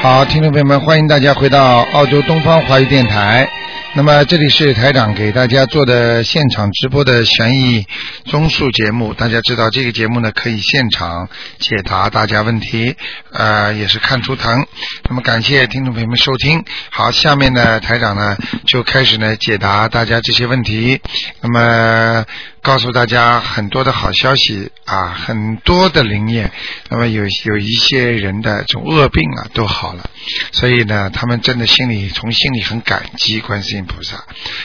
[0.00, 3.50] 好，听众朋友们，欢迎大家回到澳洲东方华语电台。
[3.94, 7.84] 那么这里是台长给大家做的现场直播的悬疑
[8.24, 9.12] 综述节目。
[9.12, 11.28] 大家知道这个节目呢，可以现场
[11.58, 12.94] 解答大家问题，
[13.32, 14.64] 呃，也是看图腾。
[15.08, 16.64] 那么感谢听众朋友们收听。
[16.90, 18.36] 好，下面呢，台长呢
[18.66, 21.00] 就开始呢解答大家这些问题。
[21.40, 22.24] 那么
[22.62, 26.50] 告诉大家很多的好消息啊，很多的灵验。
[26.90, 30.10] 那么有有一些人的这种恶病啊都好了，
[30.52, 34.24] 所以呢，他们真的心里从心里很感激观世音菩萨。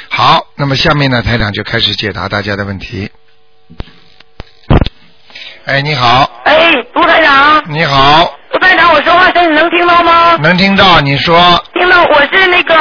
[0.10, 3.10] 好，那么下面呢，台长就开始解答大家的问题。
[5.66, 10.36] 哎，你好，哎，卢台长，你好，卢台长，我说话声你能听到吗？
[10.42, 11.00] 能听到？
[11.00, 11.64] 你说。
[11.74, 12.76] 听到，我是那个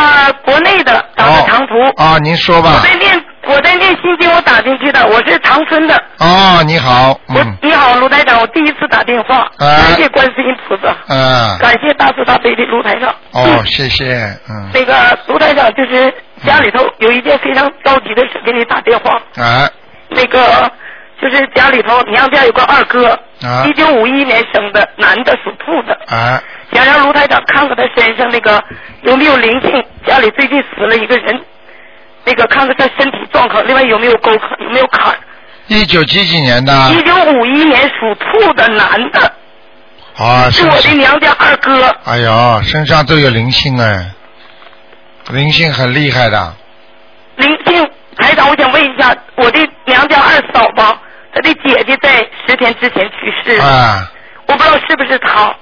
[0.44, 1.74] 国内的打的长途。
[1.96, 2.80] 啊，您说我吧。
[2.82, 5.94] 在练，我在念心经，我打进去的，我是长春的。
[6.18, 13.10] 哦，你好，我嗯，你好，卢台长，我第一次打电话，哎感谢观世音菩萨，嗯，感谢大慈大悲的卢台长。
[13.32, 13.66] 哦，嗯。
[13.66, 14.14] 谢谢，
[14.48, 16.12] 嗯，那个卢台长就是
[16.46, 19.68] 家里头有一件非常着急的事给你打电话，啊，
[20.08, 20.70] 那个
[21.20, 23.10] 就是家里头娘家有个二哥，
[23.42, 23.64] 啊。
[23.66, 25.92] 一九五一年生的，男的，属兔的。
[26.06, 28.62] 啊，想让卢台长看看他身上那个
[29.02, 31.40] 有没有灵性，家里最近死了一个人，
[32.24, 35.14] 那个看看他身体状况，另外有没有沟坎，有没有坎。
[35.68, 36.72] 一九几几年的？
[36.90, 39.32] 一九五一年属兔的男的，
[40.16, 44.10] 啊，是我的，娘家二哥，哎呦，身上都有灵性哎，
[45.30, 46.54] 灵性很厉害的，
[47.36, 51.00] 灵性台长，我想问一下，我的娘家二嫂吧，
[51.32, 53.56] 她的姐姐在十天之前去世。
[53.56, 54.12] 了，啊，
[54.46, 55.54] 我不知道是不是她，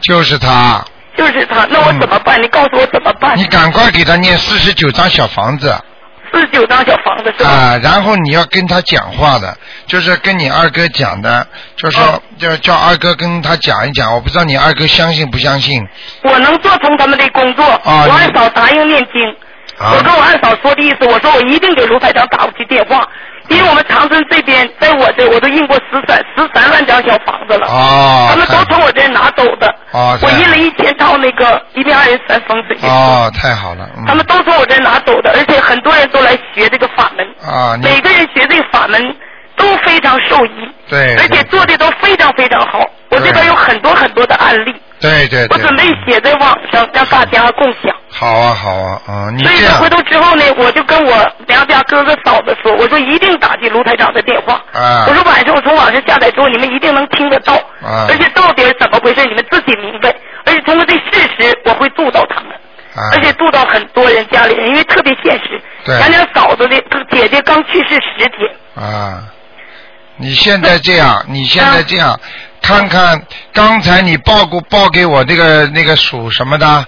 [0.00, 0.84] 就是她，
[1.16, 2.40] 就是她，那我怎么办？
[2.40, 3.36] 你告诉我怎么办？
[3.36, 3.44] 你？
[3.46, 5.74] 赶快给她念四十九张小房子
[6.32, 7.50] 四十九张小房子是吧？
[7.50, 15.86] 啊，然后你要跟他讲话的，就是跟你二哥讲的，就说哦就叫二哥跟他讲一讲，我不知道你二哥相信不相信
[16.22, 19.36] 我能做成他们的工作，啊我二嫂答应念经。
[19.78, 23.06] 啊我跟我二嫂说的意思，我说我一定给卢台长打过去电话，
[23.48, 29.72] 因为我们长春这边，在我这我都印过十三十三万张小房子了，哦，他们都从我这拿走的。
[29.92, 32.76] 哦我印了一千套那个一遍二人三风水。
[32.82, 39.00] 哦，太好了，嗯他们都从我这拿走的，而且很多人都来学这个法门，每个人学这个法门
[39.56, 42.84] 都非常受益，对，而且做的都非常非常好。
[43.10, 47.94] 我这边有很多很多的案例，对对对，我准备写在网上让大家共享。
[48.10, 54.54] 好啊好啊啊，你所以说回头之后呢，我就跟我娘家哥哥嫂子说，我说一定打进卢台长的电话。
[54.72, 57.54] 啊我说晚上我从网上下载之后，你们一定能听得到。
[57.82, 60.12] 啊而且到底是怎么回事，你们自己明白。
[60.44, 62.52] 而且通过这事实，我会度到他们，
[62.94, 65.60] 啊，而且度到很多人家里人，因为特别现实。
[65.84, 66.76] 对娘家嫂子的
[67.10, 69.22] 姐姐刚去世十天，啊，
[70.16, 72.20] 你现在这样，你现在这啊样，
[72.62, 73.20] 看看
[73.52, 76.84] 刚才你报过报给我这个那个属什么的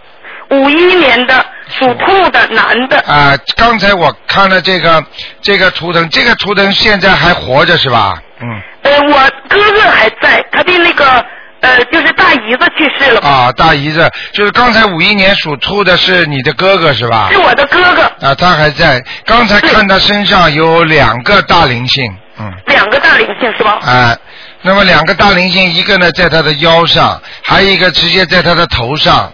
[0.50, 1.44] 五一年的
[1.78, 3.36] 属兔的男的，啊？
[3.56, 5.04] 刚才我看了这个
[5.40, 8.20] 这个图腾，这个图腾现在还活着是吧？
[8.40, 8.48] 嗯。
[8.82, 11.24] 呃，我哥哥还在，他的那个
[11.60, 17.38] 呃，就是大姨子去世了，啊，大姨子，就是刚才五一年属兔的是你的哥哥是吧是？
[17.38, 19.00] 我的哥哥，啊，他还在。
[19.24, 22.02] 刚才看他身上有两个大灵性，
[22.40, 22.52] 嗯。
[22.66, 23.78] 两个大灵性是吧？
[23.82, 24.16] 啊，
[24.62, 29.32] 那么两个大灵性，一个呢在他的腰上，还有一个直接在他的头上，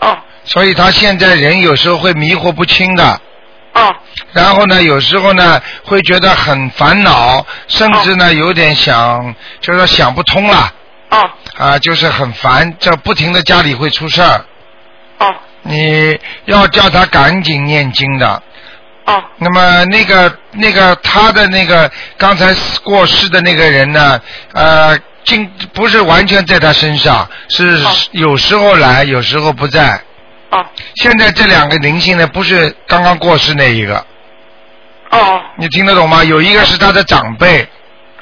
[0.00, 3.20] 哦所以他现在人有时候会迷惑不清的。
[3.74, 3.94] 哦
[4.32, 10.72] 然后呢，有时候呢会觉得很烦恼，甚至呢有点想，就是说想不通了
[11.10, 14.44] 哦啊，就是很烦，这不停的家里会出事儿。
[15.18, 18.42] 哦你要叫他赶紧念经的。
[19.04, 19.22] 哦。
[19.38, 24.20] 那么那个那个他的那个刚才过世的那个人呢，
[24.52, 27.90] 呃，经不是完全在他身上，是哦。
[28.12, 30.00] 有时候来，有时候不在。
[30.50, 30.64] 哦。
[30.96, 34.04] 现在这两个灵性呢，不是刚刚过世那一个，
[35.10, 35.40] 哦。
[35.58, 36.24] 你听得懂吗？
[36.24, 37.68] 有一个是他的长辈，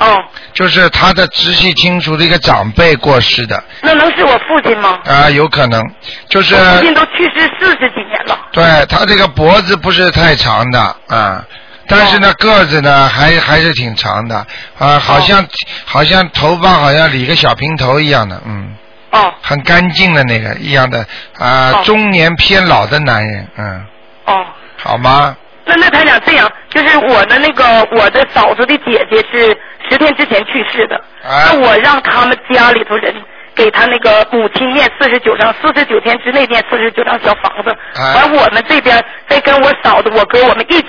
[0.01, 0.25] 哦，
[0.55, 4.99] 就是他的直系亲属的一个长辈过世的，那能是我父亲吗？
[5.05, 5.83] 啊、有可能，
[6.29, 8.39] 就是我父亲都去世四十几年了。
[8.51, 11.45] 对他这个脖子不是太长的啊，
[11.87, 14.47] 但是呢个子呢还还是挺长的。
[14.79, 15.47] 啊，好像、
[15.85, 18.75] 好像头发好像理个小平头一样的，嗯，
[19.11, 19.33] 哦。
[19.43, 21.07] 很干净的那个一样的
[21.39, 21.83] 啊，哦。
[21.85, 23.87] 中年偏老的男人，嗯，
[24.25, 24.47] 哦，
[24.79, 25.37] 好吗？
[25.67, 29.57] 那那他俩这样，就是我的那个我的嫂子的姐姐是
[29.91, 33.15] 十天之前去世的，哎那我让他们家里头人
[33.55, 40.89] 给他那个母亲念四十九张，四十九天之内念四十九张小房子，哎完我们这边再跟我嫂子、我哥我们一起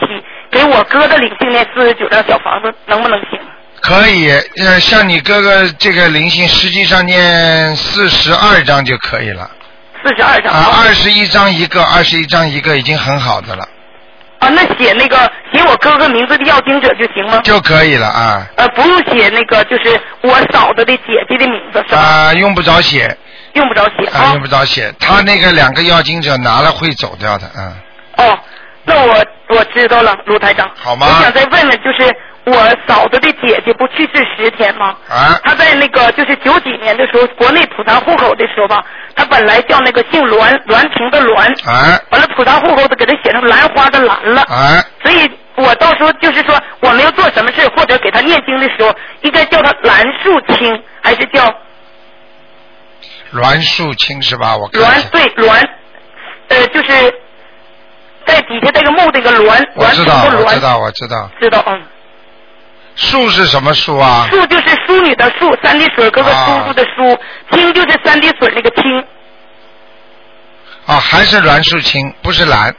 [0.52, 3.40] 给我哥的灵性念四十九张小房子，能不能行？
[3.82, 4.30] 可以，
[4.64, 9.50] 呃，像你哥哥这个灵性，实际上念四十二章就可以了。
[10.06, 10.54] 四十二张。
[10.54, 13.68] 啊，二十一张一个，二十一张一个已经很好的了，
[14.42, 15.18] 啊，那写那个
[15.54, 17.40] 写我哥哥名字的要经者就行吗？
[17.44, 22.02] 就可以了啊呃，不用写那个，就是我嫂子的姐姐的名字是吧？
[22.02, 23.16] 啊，用不着写
[23.54, 24.42] 用不着写啊，啊用。
[24.42, 27.74] 不着写，他那个两个要经者拿了会走掉的，嗯，
[28.18, 28.40] 哦，
[28.86, 30.68] 那我我知道了，卢台长。
[30.76, 32.12] 好吗我想再问问，就是
[32.44, 32.54] 我
[32.88, 34.96] 嫂子的姐姐不去世十天吗？
[35.08, 38.84] 啊，她在那个就是九几年的时候，国内普查户口的时候吧，
[39.16, 44.42] 她本来叫那个姓栾，栾平的栾，哎完了普查户口的给她写成兰花的兰了。
[44.50, 48.92] 哎，所以我到时候就是说，我们要做什么事，或者给她念经的时候，
[49.22, 51.46] 应该叫她栾树清，还是叫
[53.34, 54.58] 栾树清是吧？
[54.58, 55.10] 我看栾？
[55.12, 55.70] 对栾，
[56.48, 57.14] 呃，就是
[58.26, 61.82] 在底下带个木那个栾，栾我知道，平的栾，我知道，我知道，知道嗯。
[62.96, 64.28] 树是什么树啊？
[64.30, 67.18] 树就是淑女的淑，三滴水哥哥啊叔叔的叔，
[67.52, 68.84] 清就是三滴水那个清，
[70.86, 72.74] 啊，还是栾树青，不是兰。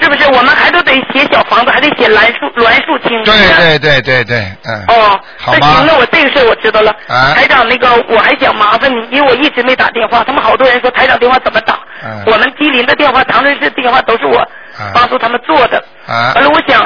[0.00, 0.24] 是不是？
[0.32, 3.22] 我们还都得写小房子，还得写栾树栾树青。
[3.24, 4.84] 对对对对对，嗯。
[4.88, 6.90] 哦，好那行，那我这个事儿我知道了。
[7.06, 11.78] 啊台长，那个我还想麻烦你，因为我一直没打电话，他们好多人说台长电话怎么打？
[12.02, 15.84] 嗯我们吉林的电话、长春市电话都是我啊帮助他们做的。
[16.06, 16.80] 啊完了，我想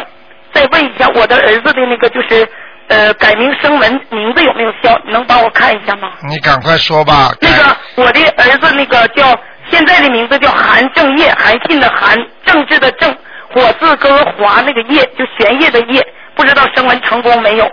[0.55, 2.49] 再问一下我的儿子的那个就是
[2.89, 4.99] 呃改名声纹名字有没有效？
[5.05, 6.13] 你能帮我看一下吗？
[6.29, 7.33] 你赶快说吧。
[7.41, 9.39] 那个我的儿子那个叫
[9.71, 12.17] 现在的名字叫韩正业，韩信的韩，
[12.47, 13.15] 政治的政，
[13.53, 17.71] 火字哥哥华那个业，就玄烨的业，不知道声纹成功没有？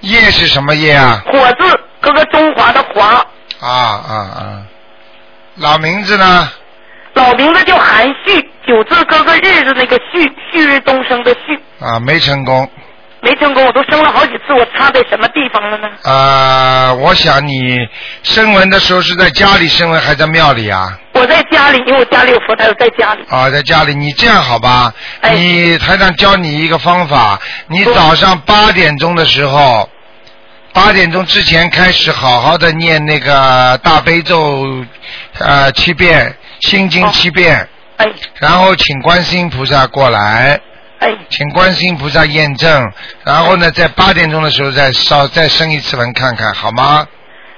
[0.00, 1.20] 业是什么业啊？
[1.26, 3.26] 火字哥哥中华的华，
[3.60, 4.62] 啊啊啊！
[5.56, 6.48] 老名字呢？
[7.14, 10.22] 老名字叫韩旭，九字哥哥日子那个旭，
[10.52, 12.70] 旭日东升的旭，啊，没成功。
[13.20, 15.88] 没成功，我都生了好几次，我差在什么地方了呢？
[16.04, 17.76] 啊，我想你
[18.22, 20.96] 声纹的时候是在家里声纹，还在庙里啊？
[21.14, 23.24] 我在家里，因为我家里有佛台，我在家里。
[23.28, 23.92] 啊，在家里。
[23.92, 24.94] 你这样好吧？
[25.20, 29.90] 哎你台长教你一个方法，你早上八点钟的时候，
[30.72, 34.64] 八点钟之前开始好好的念那个大悲咒，
[35.40, 37.68] 呃七遍，心经哦七遍，
[37.98, 38.06] 哎
[38.40, 40.60] 然后请观世音菩萨过来。
[41.00, 42.92] 哎，请观世音菩萨验证，
[43.22, 47.06] 然后呢，在八点钟的时候再烧再生一次文看看，好吗？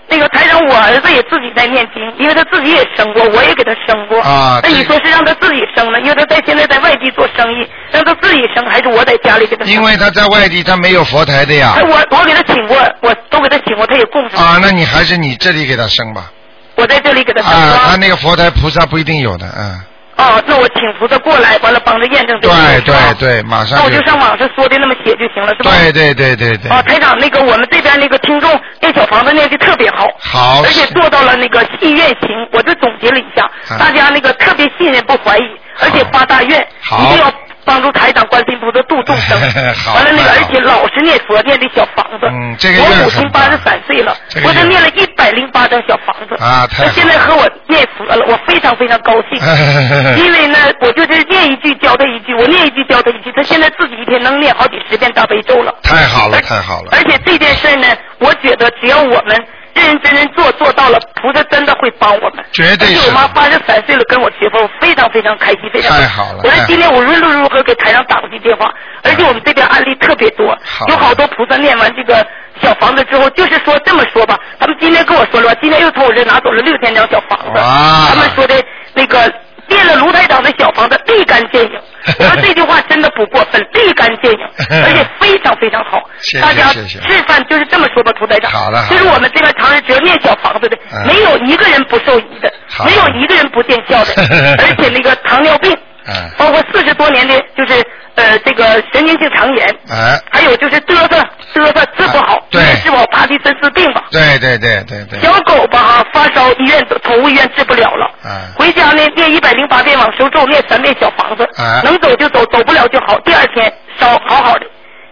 [0.08, 4.20] 那个台长，我儿子也自己在念经，因为他自己也生过，我也给他生过。
[4.20, 5.98] 啊那你说是让他自己生呢？
[6.02, 9.72] 因为他在现在在外地做生意，让他自己生，还是我在家里给他生？
[9.72, 11.82] 因为他在外地，他没有佛台的呀哎，。
[11.82, 14.38] 我我给他请过，我都给他请过，他也供上。
[14.44, 16.30] 啊，那你还是你这里给他生吧。
[16.74, 17.96] 我在这里给他生啊，他。
[17.96, 19.80] 那个佛台菩萨不一定有的，嗯。
[20.20, 22.54] 哦，那我请菩萨过来，完了帮着验证这个。
[22.54, 25.70] 对对对，马上那我就上网上说的那么写就行了，是吧？
[25.72, 26.70] 对对对对对。
[26.70, 30.62] 哦，台长，那个我们这边那个听众那小房子念的特别好，好。
[30.62, 35.42] 而且做到了那个信愿行，我就总结了一下，啊大家那个特别信任不怀疑，
[35.80, 37.32] 而且发大愿，好一定要
[37.70, 39.38] 帮助台长观世音菩萨度众生。
[39.86, 42.26] 好完了那个，而且老是念佛念的小房子。
[42.26, 46.34] 嗯这个我母亲八十三岁了，这个我这念了一百零八张小房子。
[46.42, 49.38] 啊太好她现在和我念佛了，我非常非常高兴。
[50.18, 53.30] 因为呢，我就是念一句教他一句，我念一句教他一句。
[53.36, 55.72] 他现在自己一天能念好几十遍大悲咒了。
[55.84, 57.86] 太好了太好了而且这件事呢，
[58.18, 62.44] 我觉得只要我们认认真真做，做到了，菩萨真的会帮我们。
[62.52, 68.72] 绝对是我妈八十三岁了，跟我结婚，我非常非常开心，非常太好了我说今天我无论如何给台上打过去电话，
[69.02, 72.26] 而且我们这边案例特别多好，有好多菩萨念完这个
[72.62, 78.54] 小房子之后，就是说这么说吧，他们今天跟我说了，今天又从我这拿走了六千张小房子，哇他们说的
[78.94, 79.32] 那个。
[79.68, 81.80] 念了卢台长的小房子立竿见影，
[82.18, 84.38] 我说这句话真的不过分，立竿见影，
[84.84, 86.00] 而且非常非常好。
[86.40, 88.50] 大家谢谢吃饭就是这么说吧，涂台长。
[88.50, 92.52] 好了就是我们这边常人只要念小房子的，嗯没有一个人不受益的，
[92.84, 94.12] 没有一个人不见效的，
[94.58, 95.76] 而且那个糖尿病，
[96.10, 97.82] 嗯包括四十多年的，就是
[98.16, 101.16] 呃这个神经性肠炎，哎，还有就是嘚瑟
[101.54, 104.04] 嘚瑟治不好啊，对治不好帕金森氏病吧。
[104.10, 105.20] 对对对对对。
[105.20, 108.10] 小狗吧哈发烧，医院宠物医院治不了了。
[108.24, 113.18] 嗯回家呢念一百零八遍往生咒，念三遍小房子，嗯能走就走，走不了就好。
[113.20, 114.66] 第二天烧好好的，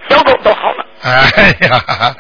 [0.08, 0.84] 小狗都好了。
[1.36, 2.14] 哎呀，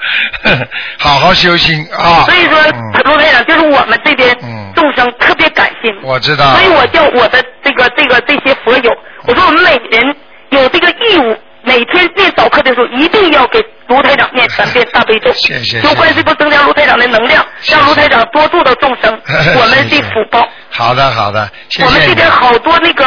[0.98, 2.24] 好好修心啊！
[2.24, 5.92] 所以说，嗯卢台长就是我们这边嗯众生特别感谢。
[6.02, 8.90] 我知道所以我叫我的这个这个这些佛友，
[9.26, 10.16] 我说我们每人
[10.50, 19.12] 有这个义务，每天念早课的时候一定要给卢台长念三遍大悲咒， 谢谢求观世音增加卢台长的能量，让卢台长多度到众生，
[19.56, 20.46] 我们的福报。
[20.70, 21.84] 好的好的，谢谢。
[21.86, 23.04] 我们这边好多那个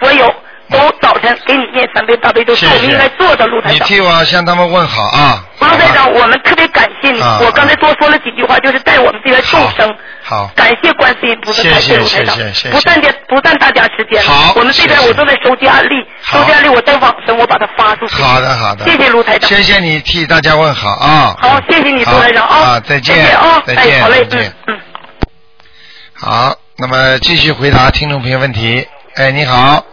[0.00, 0.32] 佛友
[0.74, 3.74] 都早晨给你念念三遍大悲咒，是我们应该做的，卢台长。
[3.74, 5.44] 你替我向他们问好啊。
[5.60, 7.20] 卢台长，我们特别感谢你。
[7.20, 9.94] 啊我刚才多说了几句话，就是带我们这些众生。
[10.22, 10.50] 好。
[10.56, 12.36] 感谢观世音菩萨，感谢卢台长
[12.72, 14.30] 不占点不占大家时间了。
[14.30, 18.22] 好我们这边我正在收集案例，收集案例我在网上我把它发出去。
[18.22, 18.84] 好的好的。
[18.84, 19.48] 谢谢卢台长。
[19.48, 21.36] 谢谢你替大家问好啊。
[21.40, 22.56] 好，谢谢你，卢台长啊。
[22.56, 24.78] 啊，再见啊，再见哎，好嘞，再嗯。
[26.14, 28.86] 好，那么继续回答听众朋友问题。
[29.16, 29.84] 哎，你好。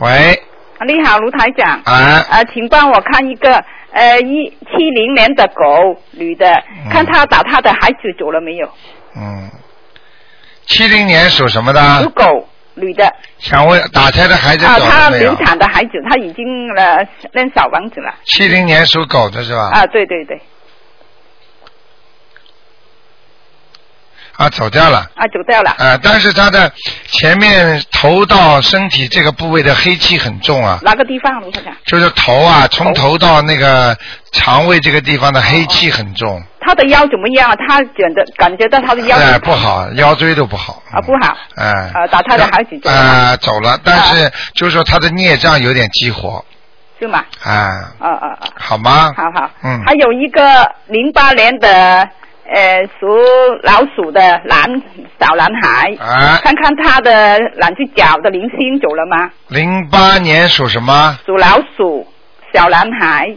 [0.00, 0.42] 喂，
[0.86, 1.80] 你好，卢台长。
[1.84, 6.50] 啊呃，请帮我看一个呃一七零年的狗女的，
[6.84, 8.68] 嗯看她打她的孩子走了没有？
[9.16, 9.50] 嗯，
[10.66, 12.10] 七零年属什么的属？
[12.10, 13.08] 狗女的
[13.38, 15.34] 想问打胎的孩子啊，走了没有？
[15.36, 16.98] 产的孩子，她已经了
[17.32, 18.12] 认小王子了。
[18.24, 19.70] 七零年属狗的是吧？
[19.72, 20.40] 啊，对对对，
[24.36, 24.98] 啊，走掉了。
[25.14, 25.70] 啊，走掉了。
[25.78, 26.70] 啊，但是他的
[27.06, 31.74] 前面头到身体这个部位的黑气很重啊，哪个地方，卢台长？
[31.86, 33.96] 就是头啊，从头到那个
[34.32, 37.56] 肠胃这个地方的黑气很重，他的腰怎么样啊？
[37.56, 40.82] 她觉得感觉到他的腰哎，不好，腰椎都不好。
[40.92, 41.36] 啊，不好。
[41.56, 41.90] 哎。
[41.94, 46.44] 呃，打他的孩子走了吗，啊，走了，但是就是说他的孽障有点激活，
[46.98, 47.24] 是吗？
[47.42, 47.52] 啊，
[48.00, 48.38] 啊啊啊！
[48.56, 49.12] 好吗？
[49.16, 49.50] 好好。
[49.62, 52.08] 嗯还有一个零八年的
[52.46, 53.06] 呃属
[53.62, 54.68] 老鼠的男
[55.20, 59.30] 小男孩，啊，看看他的两只脚的零星走了吗？
[59.48, 61.18] 零八年属什么？
[61.24, 62.06] 属老鼠
[62.52, 63.34] 小男孩。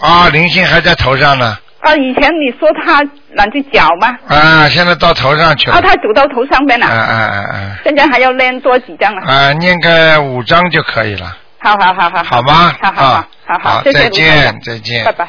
[0.00, 4.16] 啊，零星还在头上呢，啊，以前你说他两只脚吗？
[4.28, 5.76] 啊，现在到头上去了。
[5.76, 6.86] 啊，他走到头上边了。
[6.86, 7.78] 啊啊啊啊！
[7.82, 9.24] 现在还要练多几张啊？
[9.26, 12.22] 啊，念个五张就可以了，好好好好。
[12.22, 12.72] 好吗？
[12.80, 15.04] 好好啊好好再见，再见。
[15.04, 15.26] 拜拜。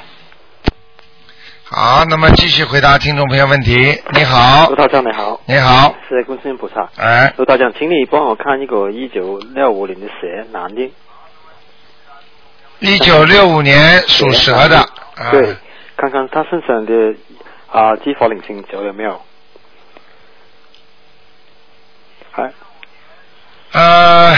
[1.72, 4.02] 好，那么继续回答听众朋友问题。
[4.14, 4.68] 你好。
[4.70, 6.90] 卢，道长你好，你好，是观世音菩萨。
[6.98, 10.92] 哎，卢道长，请你帮我看一个一九六五年的蛇男的。
[12.80, 15.56] 一九六五年属蛇的，啊对，
[15.96, 16.92] 看看他身上的
[17.72, 19.22] 啊激活灵性走了没有？
[22.32, 22.52] 还
[23.74, 24.36] 呃，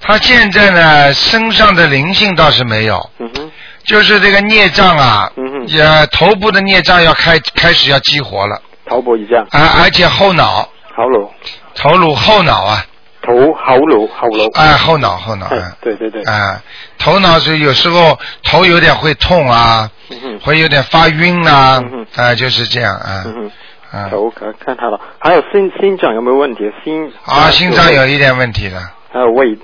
[0.00, 3.52] 他现在呢身上的灵性倒是没有，嗯哼
[3.88, 11.30] 就是这个孽障啊，嗯哼，也头部的孽障要开开始要激活了，头部一下，啊，而且后脑、头颅
[11.74, 12.84] 头颅、后脑啊，
[13.22, 14.46] 头后颅后颅。
[14.54, 15.48] 哎，后脑后脑，
[15.80, 16.62] 对对对，啊，
[16.98, 23.50] 头脑是有时候头有点会痛啊，嗯会有点发晕啊嗯，啊，就是这样啊，嗯，
[23.90, 26.60] 啊，头看看他了，还有心心脏有没有问题？
[26.84, 27.10] 心。
[27.24, 28.06] 啊，心脏有。
[28.06, 28.78] 一点问题的，
[29.12, 29.56] 还有胃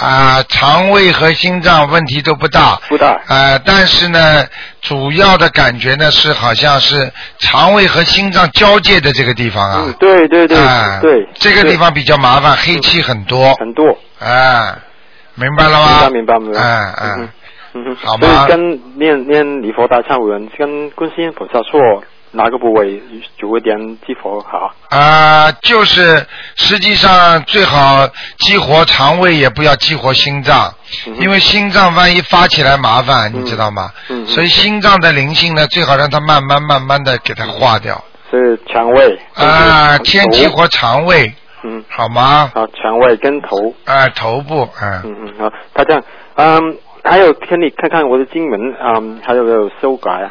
[0.00, 4.46] 啊，肠胃和心脏问题都不大，不大，呃，但是呢，
[4.80, 13.86] 主要的感觉呢是好像是肠胃和心脏交界的这个地方啊嗯，，对对对啊对，这个地方比较麻烦，黑气很多，很多。
[14.18, 14.78] 啊，
[15.34, 16.00] 明白了明吗？
[16.00, 16.60] 白明白明白。
[16.60, 17.28] 嗯嗯嗯，
[17.74, 22.02] 嗯哼，好吗所以跟念念礼佛大忏悔文，跟观世音菩萨说
[22.32, 23.02] 哪个部位
[23.38, 24.72] 有一点激活好？
[24.90, 26.24] 啊，就是
[26.56, 28.08] 实际上最好
[28.38, 30.72] 激活肠胃，也不要激活心脏，
[31.06, 33.90] 嗯因为心脏万一发起来麻烦，你知道吗？
[34.08, 38.02] 嗯嗯所以心脏的灵性呢，最好让它慢慢慢慢的给它化掉。
[38.30, 41.34] 所以肠胃啊，跟先激活肠胃，
[41.64, 42.52] 嗯，好吗？
[42.54, 46.02] 好，肠胃跟头，啊，头部，嗯，嗯嗯，好，他这样，
[46.36, 50.30] 嗯，还有请你看看我的经文，嗯，还有没有修改啊？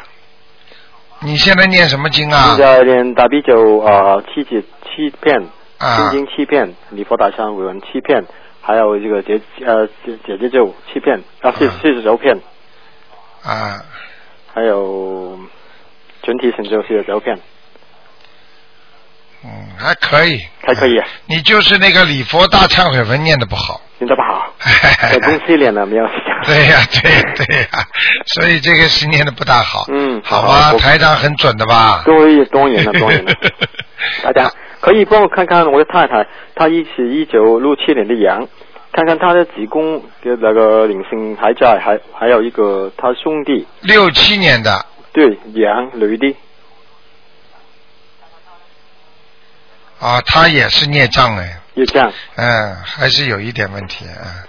[1.22, 2.56] 你现在念什么经啊？
[2.56, 2.58] 现？
[2.58, 5.48] 在念大悲咒啊七节七片，
[5.78, 6.10] 啊。
[6.10, 8.24] 心经七片，礼佛大忏悔文七片，
[8.62, 11.74] 还有这个解呃解解结咒七片，啊四啊。
[11.82, 12.40] 四十九片，
[13.42, 13.84] 啊，
[14.54, 15.38] 还有
[16.22, 17.38] 全体成就四十九片，
[19.44, 23.80] 嗯，还可以，还可以啊，你就是那个礼佛大忏悔文念的不好。
[23.98, 24.52] 念的不好？
[26.46, 27.68] 对呀、对呀、对呀、
[28.26, 29.84] 所以这个是念的不大好。
[29.92, 32.02] 嗯好吧，好我台长很准的吧？
[32.04, 33.32] 对，多年了，多年了。
[34.24, 38.46] 大家可以帮我看看我的太太，她一是一九六七年的羊，
[38.92, 46.34] 看看她的子宫的那个灵性还在，还还有一个她兄弟，六七年的，对，羊女的，
[50.00, 54.44] 啊，他也是孽障哎，也这样，嗯，还是有一点问题啊。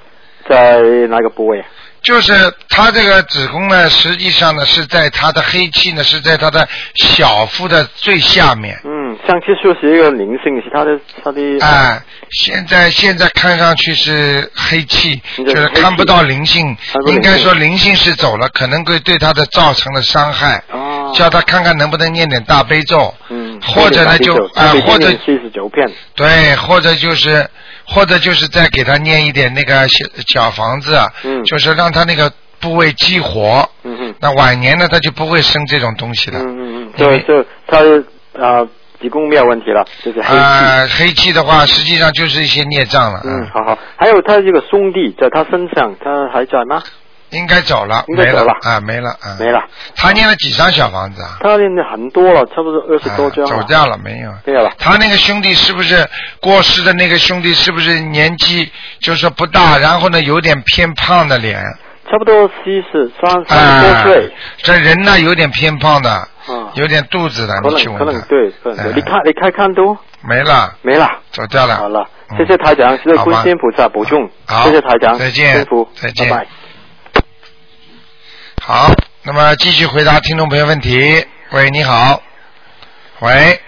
[0.49, 1.67] 在哪个部位啊？
[2.01, 2.33] 就是
[2.69, 8.79] 他这个子宫呢，实际上呢是在他的黑气呢是在他的小腹的最下面。
[8.83, 16.75] 嗯，上次说是一个灵性，是他的他的哎、现在现在看上去是黑气，就是看不到灵性
[17.07, 20.63] 应该说灵性是走了，可能会对他的造成了伤害。
[20.71, 23.13] 哦，叫他看看能不能念点大悲咒。
[23.29, 27.47] 嗯或者呢就啊或者七十九片，对，或者就是
[27.93, 36.39] 或者就是再给他念一点那个小小房子，嗯就是让他那个部位激活，嗯嗯，那晚年呢他就不会生这种东西了。
[36.39, 37.79] 嗯嗯嗯，因为就就他
[38.39, 38.65] 啊
[39.01, 40.37] 子宫没有问题了，就是黑气。
[40.37, 43.19] 啊，黑气的话，实际上就是一些孽障了。
[43.25, 46.83] 嗯，好好，还有他这个兄弟在他身上，他还在吗？
[47.31, 49.51] 应该走了，没应该走了啊，没了啊，没。
[49.51, 49.61] 了，
[49.95, 51.37] 他念了几张小房子啊？
[51.41, 53.63] 他念的很多了，差不多二十多张啊走。
[53.67, 54.31] 掉了没有？
[54.45, 56.07] 对了，他那个兄弟是不是
[56.41, 57.53] 过世的那个兄弟？
[57.53, 61.63] 是不是年纪就是不大，然后呢有点偏胖的脸？
[62.09, 68.91] 差不多七十三三十啊多岁，，这人呢有点偏胖的，嗯，有点肚子的，可你去问可能对，可能对。
[68.91, 69.97] 哎你看你看看都
[70.27, 71.07] 没了，没了。
[71.31, 71.77] 走掉了。
[71.77, 75.65] 好了，嗯谢谢台长，谢谢观世音菩萨保重，好谢谢台长，再见
[76.29, 76.47] 拜拜。
[78.63, 81.25] 好，那么继续回答听众朋友问题。
[81.49, 82.21] 喂，你好。
[83.21, 83.59] 喂，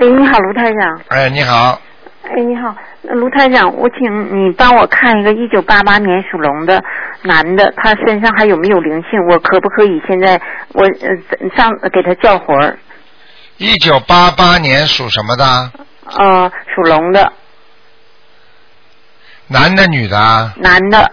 [0.00, 1.00] 喂，你好，卢台长。
[1.06, 1.80] 哎，你好，
[2.24, 2.74] 哎，你好，
[3.08, 6.82] 呃卢台长，我请你帮我看一个一九八八年属龙的
[7.22, 9.24] 男的，他身上还有没有灵性？
[9.30, 10.40] 我可不可以现在
[10.72, 12.76] 我呃上给他叫魂儿？
[13.58, 15.72] 一九八八年属什么的？
[16.18, 17.32] 呃，属龙的
[19.46, 20.52] 男的女的啊？
[20.56, 21.12] 男的，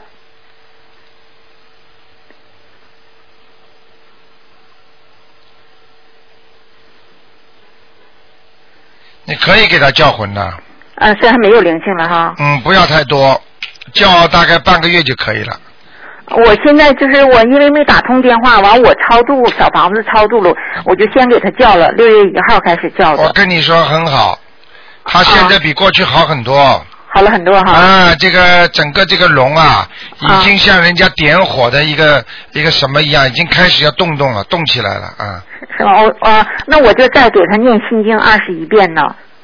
[9.27, 10.53] 你可以给他叫魂的，
[10.95, 12.33] 嗯，虽然没有灵性了哈。
[12.39, 13.39] 嗯，不要太多，
[13.93, 15.59] 叫大概半个月就可以了。
[16.29, 20.53] 我现在就是我因为没打通电话，完我超度小房子超度了，
[20.85, 24.39] 我就先给他叫了，六月一号开始叫的我，跟你说很好，
[25.03, 26.85] 他现在比过去好很多。
[27.17, 27.71] 好了很多哈。
[27.71, 29.87] 啊，这个整个这个龙啊，
[30.19, 35.43] 已经像人家点火的一个一个什么一样，已经开始要动动了，动起来了啊！
[35.75, 35.99] 是吧？
[35.99, 39.01] 我啊，那我就再给他念心经二十一遍呢。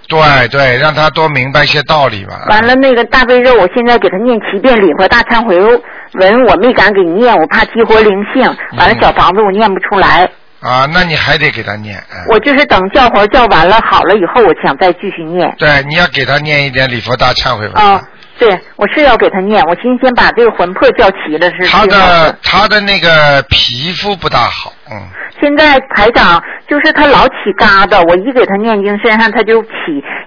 [0.08, 2.46] 对对，让他多明白一些道理吧。
[2.50, 8.44] 完了，那个大悲咒，我现在给他念七遍礼佛大忏悔文，我没敢给念，我怕激活灵性。
[8.78, 10.30] 完了，小房子我念不出来，
[10.64, 11.98] 啊，那你还得给他念。
[11.98, 15.54] 嗯我就是等叫魂叫完了好了以后，我想再继续念。
[15.58, 17.74] 对，你要给他念一点礼佛大忏悔文。
[17.74, 18.02] 啊、
[18.40, 25.02] 对，我是要给他念，我今天把这个魂魄叫齐了是他的他的那个皮肤不大好，嗯，
[25.42, 29.70] 现在排长就是他老起疙瘩，我一给他念经，身上他就起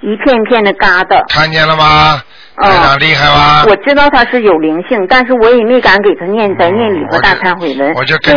[0.03, 1.23] 一片一片的疙瘩。
[1.33, 2.21] 看见了吗？
[2.59, 3.65] 哦台长厉害吧？
[3.69, 7.93] 我知道他是有灵性，但是我也没敢给他念再念礼佛大忏悔文。
[7.95, 8.35] 我就跟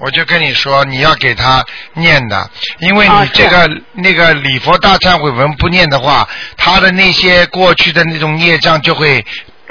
[0.00, 9.24] 我就跟你说，你要给他念的，因为啊你这个、那个礼佛大忏悔文不念的话，他的那些过去的那种孽障就会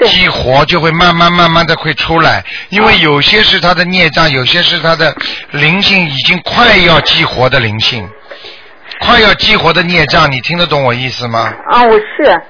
[0.04, 2.44] 激活，就会慢慢慢慢的会出来。
[2.70, 5.14] 因为有些是他的孽障，有些是他的
[5.52, 8.08] 灵性已经快要激活的灵性，
[9.00, 11.52] 快要激活的孽障，你听得懂我意思吗？
[11.70, 12.42] 啊，我是。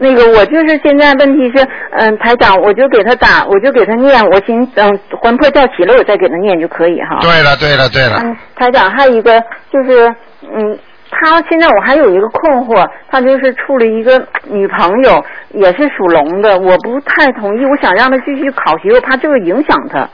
[0.00, 7.18] 那个，我就是现在问题是，嗯，台长，我就给他打，我就给他念，我寻等魂魄叫齐了，我再给他念就可以哈。
[7.20, 9.40] 对了，对了，对了，嗯，台长，还有一个
[9.72, 10.06] 就是，
[10.42, 10.78] 嗯，
[11.10, 20.08] 他现在我还有一个困惑，他就是处了一个女朋友，也是属龙的，我不太同意，我想让他继续考学，我怕这个影响他。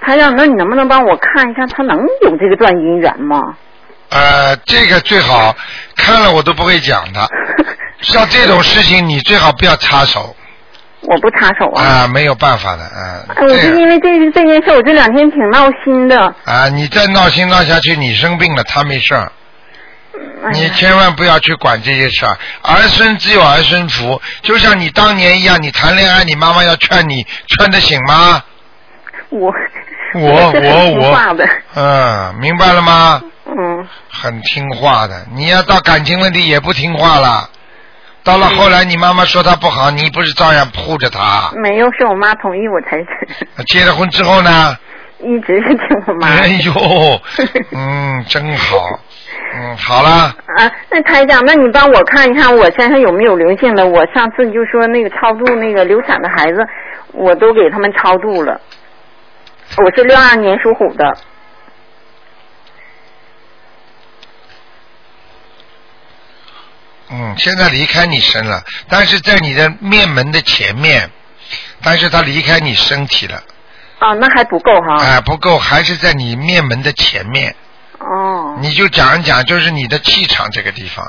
[0.00, 3.56] 台长，那你能不能帮我看一下，他能有这个段姻缘吗？
[4.12, 5.54] 呃，这个最好
[5.96, 7.20] 看了我都不会讲的。
[8.02, 10.34] 像这种事情，你最好不要插手
[11.02, 11.82] 我不插手啊。
[11.82, 16.34] 啊，没有办法的，啊，哎，我就因为这这件事，我这两天挺闹心的。
[16.44, 19.32] 啊，你再闹心闹下去，你生病了，他没事儿，
[20.52, 22.36] 你千万不要去管这些事儿。
[22.62, 28.42] 儿孙自有儿孙福，就像你当年一样，你谈恋爱，你妈妈要劝你，劝得醒吗？
[29.30, 29.52] 我
[30.14, 31.36] 我我我
[31.76, 33.22] 嗯，明白了吗？
[33.46, 37.48] 嗯，很听话的，你要到感情问题也不听话了。
[38.30, 41.50] 到了后来，你妈妈说他不好，你不是照样护着他？
[41.56, 42.96] 没有，是我妈同意我才
[43.66, 44.76] 结了婚之后呢？
[45.18, 46.28] 一直是听我妈。
[46.28, 46.72] 哎呦，
[47.74, 48.76] 嗯，真好，
[49.56, 53.84] 嗯，好了，啊，那台长，那你帮我看一看我身上有没有灵性的？
[53.84, 56.64] 我上次就说那个超度那个流产的孩子，
[57.12, 58.60] 我都给他们超度了。
[59.76, 61.16] 我是六二年属虎的，
[67.12, 71.10] 嗯，现在离开你身了，但是在你的面门的前面，
[71.82, 73.42] 但是他离开你身体了，
[73.98, 75.02] 啊，那还不够哈。
[75.02, 77.54] 哎、不够，还是在你面门的前面，
[77.98, 78.56] 哦。
[78.60, 81.04] 你就讲一讲，就是你的气场这个地方，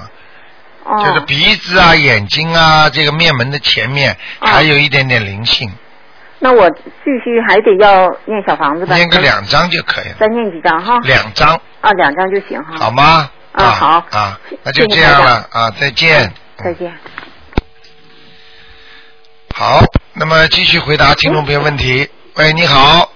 [0.86, 1.06] 哦。
[1.06, 5.72] 就是鼻子啊、眼睛啊，这个面门的前面哦还有一点点灵性，
[6.40, 8.96] 那我继续还得要念小房子吧？
[8.96, 10.98] 念个两张就可以了，再念几张哈？
[11.04, 12.78] 两张啊，两张就行哈。
[12.80, 13.30] 好吗？
[13.54, 16.32] 啊好啊，那就这样了啊，再见。
[16.58, 16.92] 再见。
[19.54, 19.84] 好，
[20.14, 22.10] 那么继续回答听众朋友问题。
[22.36, 23.12] 喂，你好。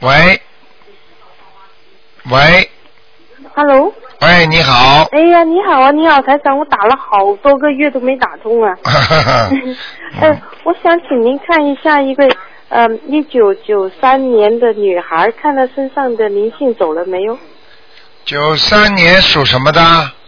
[0.00, 0.40] 喂。
[2.30, 2.70] 喂
[3.54, 5.04] ，Hello，喂，你好。
[5.12, 8.76] 哎呀，你好啊，你好，台长，我打了好多个月都没打通啊。
[10.20, 12.28] 呃，我想请您看一下一个，
[12.68, 17.38] 嗯、一九九三年的女孩，看她身上的灵性走了没有？
[18.28, 19.80] 九三年属什么的？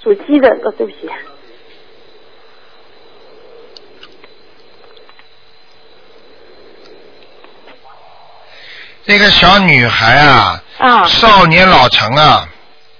[0.03, 0.97] 属鸡的，哦，对不起。
[9.05, 12.49] 这个小女孩啊，啊，少年老成啊，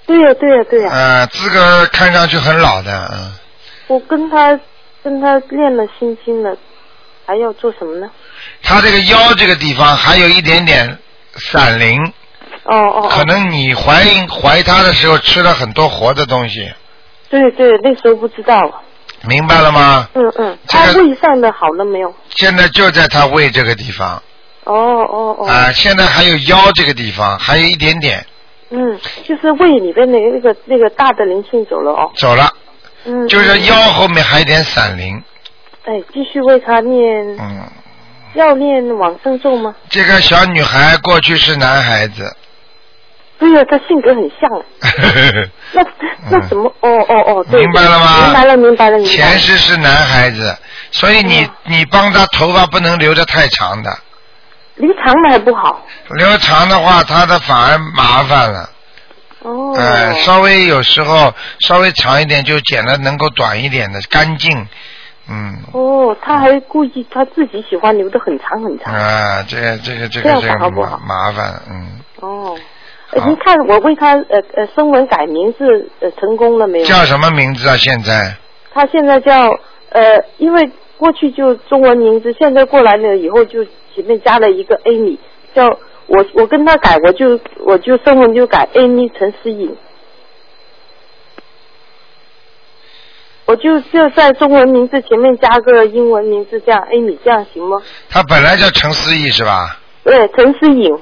[0.07, 3.33] 对呀、对呀、对呀、呃，资格看上去很老的，嗯，
[3.87, 4.61] 我跟她
[5.03, 6.55] 跟她练了心经了，
[7.25, 8.11] 还要做什么呢？
[8.63, 10.99] 她这个腰这个地方还有一点点
[11.37, 12.13] 闪灵，
[12.71, 16.73] 哦哦哦，可能你怀孕怀他的时候吃了很多活的东西，
[17.29, 18.83] 对对，那时候不知道。
[19.23, 20.09] 明白了吗？
[20.15, 22.15] 嗯嗯，他胃上的好了没有？
[22.37, 24.23] 现在就在他胃这个地方
[24.65, 25.47] 哦哦哦。
[25.47, 28.25] 啊、现在还有腰这个地方还有一点点
[28.71, 32.11] 嗯，就是胃里边那个那个那个大的灵性走了哦。
[32.17, 32.49] 走了，
[33.05, 33.29] 嗯。
[33.29, 35.23] 就是腰后面还有点散灵，
[35.85, 37.69] 哎，继续为他念，嗯，
[38.35, 39.75] 要念往生咒吗？
[39.91, 42.35] 这个小女孩过去是男孩子，
[43.41, 44.49] 对呀、他性格很像。
[45.73, 45.83] 那
[46.31, 46.73] 那怎么？
[46.81, 49.03] 哦哦哦，明白了吗明白了，明白了。
[49.03, 50.55] 前世是男孩子，
[50.93, 53.91] 所以你你帮他头发不能留的太长的，
[54.77, 55.85] 留长的还不好。
[56.11, 58.71] 留长的话他的反而麻烦了。
[59.41, 59.73] 哦。
[59.75, 64.69] 呃，稍微有时候稍微长一点就剪了，能够短一点的，干净。
[65.31, 68.93] 嗯，哦，他还故意他自己喜欢留的很长很长。
[68.93, 72.55] 啊，这个这个这个这个不好麻烦，嗯，哦。
[73.13, 76.85] 呃您看我为他呃呃声纹改名字呃成功了没有？
[76.85, 77.77] 叫什么名字啊？
[77.77, 78.37] 现在
[78.73, 79.51] 他现在叫
[79.91, 85.19] 呃，因为过去就中文名字，现在过来了以后就前面加了一个 Amy，
[85.55, 85.67] 叫
[86.07, 89.77] 我我跟他改，我就我就声纹就改 Amy 陈思颖，
[93.47, 97.83] 我就就在中文名字前面加个英文名字，这样 Amy 这样行吗？
[98.09, 99.79] 他本来叫陈思义是吧？
[100.05, 100.97] 对，陈思颖，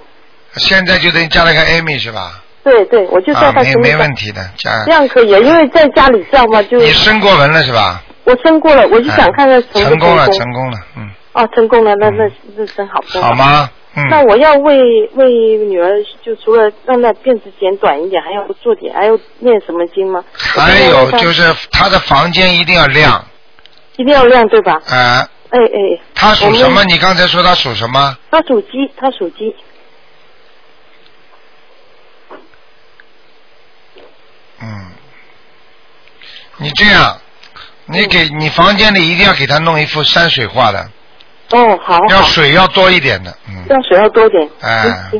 [0.58, 2.42] 现在就等于加了个 Amy 是吧？
[2.64, 4.92] 对对，我就叫啊，没没问题的，加这。
[4.92, 8.02] 样可以啊，因为在家里叫嘛，就你升过文了是吧？
[8.24, 12.24] 我生过了，我就想看看哎成不成功了，功成功了，嗯，哦，成功了，那那
[12.56, 13.70] 那真好，真好吗？
[13.96, 20.22] 嗯，那我要为为女儿，就除了让她辫子剪短一点，还要做点，还要念什么经吗？
[20.36, 23.24] 还有就是她的房间一定要亮，
[23.96, 24.74] 一定要亮，对吧？
[24.88, 26.84] 啊、哎哎，她属什么？
[26.84, 28.14] 你刚才说她属什么？
[28.30, 29.56] 她属鸡，她属鸡。
[34.60, 34.86] 嗯，
[36.56, 37.16] 你这样，
[37.86, 40.88] 你给你房间里一定要给他弄一幅山水画的，
[41.52, 44.48] 哦，好，要，水要多一点的，嗯，要水要多点。
[44.60, 45.10] 哎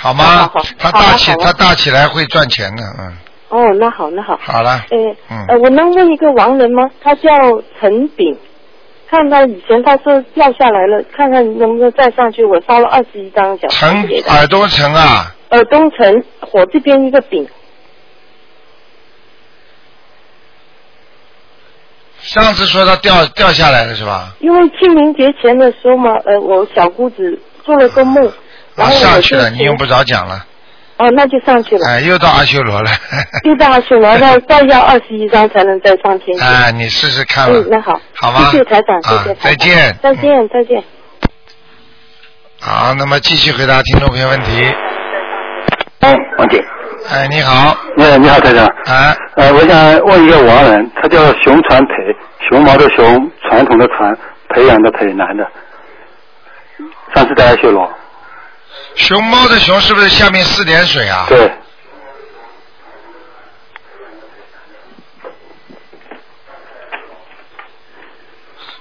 [0.00, 0.48] 好吗？
[0.78, 3.16] 他大起他大起来会赚钱的，嗯，
[3.48, 4.38] 哦，那好，那好。
[4.40, 4.96] 好了，哎，
[5.30, 6.88] 嗯呃，我能问一个亡人吗？
[7.02, 7.30] 他叫
[7.80, 8.38] 陈炳，
[9.10, 12.44] 看他以前他说掉下来了，看看能不能再上去。
[12.44, 14.02] 我烧了二十一张小陈。
[14.28, 17.48] 耳朵陈啊，耳，东城火这边一个丙，
[22.20, 24.34] 上次说他掉掉下来了是吧？
[24.40, 28.22] 因为清明节前的时候嘛，呃，我小姑子做了个梦，
[28.74, 30.44] 然啊，后我就上去了，你用不着讲了，
[30.98, 32.90] 哦，那就上去了，哎，又到阿修罗了，
[33.44, 36.42] 又到去了，那再要二十一张才能再上天去。
[36.44, 38.50] 哎，你试试看吧嗯，，那好，好吗？
[38.50, 40.82] 谢谢台长，谢啊谢台长，再见，再见，再见。
[42.60, 44.74] 好，那么继续回答听众朋友问题。
[46.00, 46.62] 哎，王姐，
[47.06, 48.66] 哎，你好，哎，你好，台长。
[48.86, 51.92] 哎，呃，我想问一个亡人，他叫熊传培，
[52.48, 54.16] 熊猫的熊，传统的传，
[54.50, 55.46] 培养的培，男的。
[57.14, 57.90] 上次在阿修罗。
[58.96, 61.26] 熊猫的熊是不是下面四点水啊？
[61.28, 61.50] 对，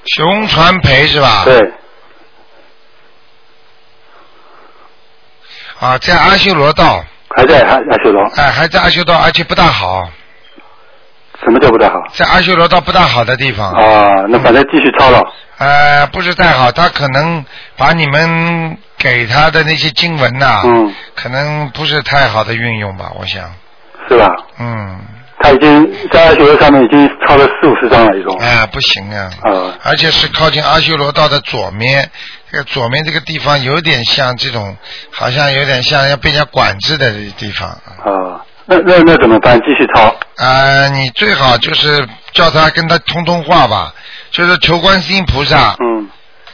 [0.05, 1.43] 熊传培是吧？。
[1.45, 1.57] 对，
[5.79, 7.03] 啊，在阿修罗道，
[7.37, 8.21] 还在阿阿修罗。
[8.35, 10.09] 哎，还在阿修罗，而且不大好，
[11.43, 11.93] 什么叫不大好？
[12.13, 13.71] 在阿修罗道不大好的地方。
[13.71, 15.21] 啊，那反正继续抄了。
[15.59, 17.45] 呃，不是太好，他可能
[17.77, 23.43] 把你们给他的那些经文呐、嗯，可能不是太好的运用吧，我想，
[24.09, 24.27] 是吧？
[24.59, 24.99] 嗯，
[25.39, 28.35] 他已经在阿修罗上面已经抄了四五十张了，一共。
[28.39, 32.09] 哎，不行啊，啊，而且是靠近阿修罗道的左面，
[32.51, 34.77] 这个左面这个地方有点像这种，
[35.11, 37.69] 好像有点像要被人家管制的地方。
[37.69, 39.59] 啊，那那那怎么办？
[39.59, 40.15] 继续抄？
[40.37, 43.93] 啊，你最好就是叫他跟他通通话吧，
[44.31, 45.75] 就是求观世音菩萨。
[45.79, 46.09] 嗯。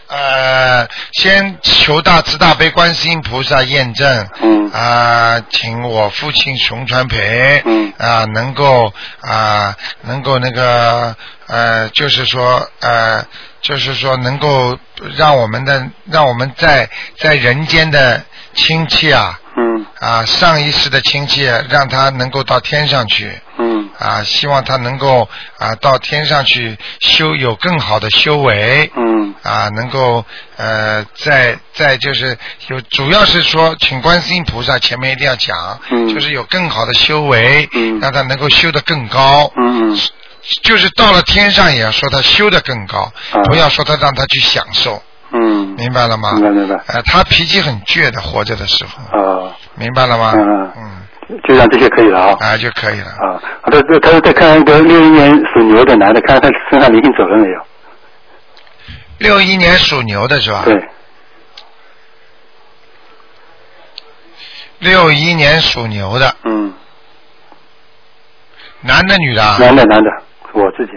[0.07, 4.27] 呃，先求大慈大悲观世音菩萨验证。
[4.41, 4.69] 嗯。
[4.71, 7.63] 啊，请我父亲熊传培。
[7.65, 7.91] 嗯。
[7.97, 11.15] 啊，能够啊，能够那个
[11.47, 13.25] 呃，就是说呃，
[13.63, 14.77] 就是说能够
[15.17, 18.23] 让我们的让我们在在人间的
[18.53, 19.39] 亲戚啊。
[19.57, 19.85] 嗯。
[19.99, 23.31] 啊，上一世的亲戚，让他能够到天上去。
[23.57, 23.89] 嗯。
[23.97, 28.91] 啊，希望他能够啊到天上去修有更好的修为。
[28.95, 29.33] 嗯。
[29.43, 30.25] 啊，能够
[30.57, 39.51] 呃，在在就是有，主要是说，请观世音菩萨前面一定要讲，嗯就是有更好的修为，嗯让他能够修得更高。
[39.55, 39.99] 嗯嗯
[40.63, 42.99] 就是到了天上也要说他修得更高，
[43.31, 45.01] 啊不要说他让他去享受，
[45.31, 45.73] 嗯。
[45.77, 46.33] 明白了吗？
[46.33, 46.75] 明白明白。
[46.87, 50.33] 呃，他脾气很倔的，活着的时候，啊，明白了吗？
[50.35, 52.37] 嗯嗯，就让这些可以了啊。
[52.39, 53.07] 啊就可以了。
[53.07, 57.65] 啊，好的，这他再看一个六一年属牛的男的，看看他身上灵性走了没有？
[59.19, 60.63] 六一年属牛的是吧？
[60.65, 60.89] 对，
[64.79, 66.73] 六一年属牛的，嗯，
[68.81, 69.57] 男的女的啊？
[69.59, 70.09] 男的男的，
[70.53, 70.91] 我自己。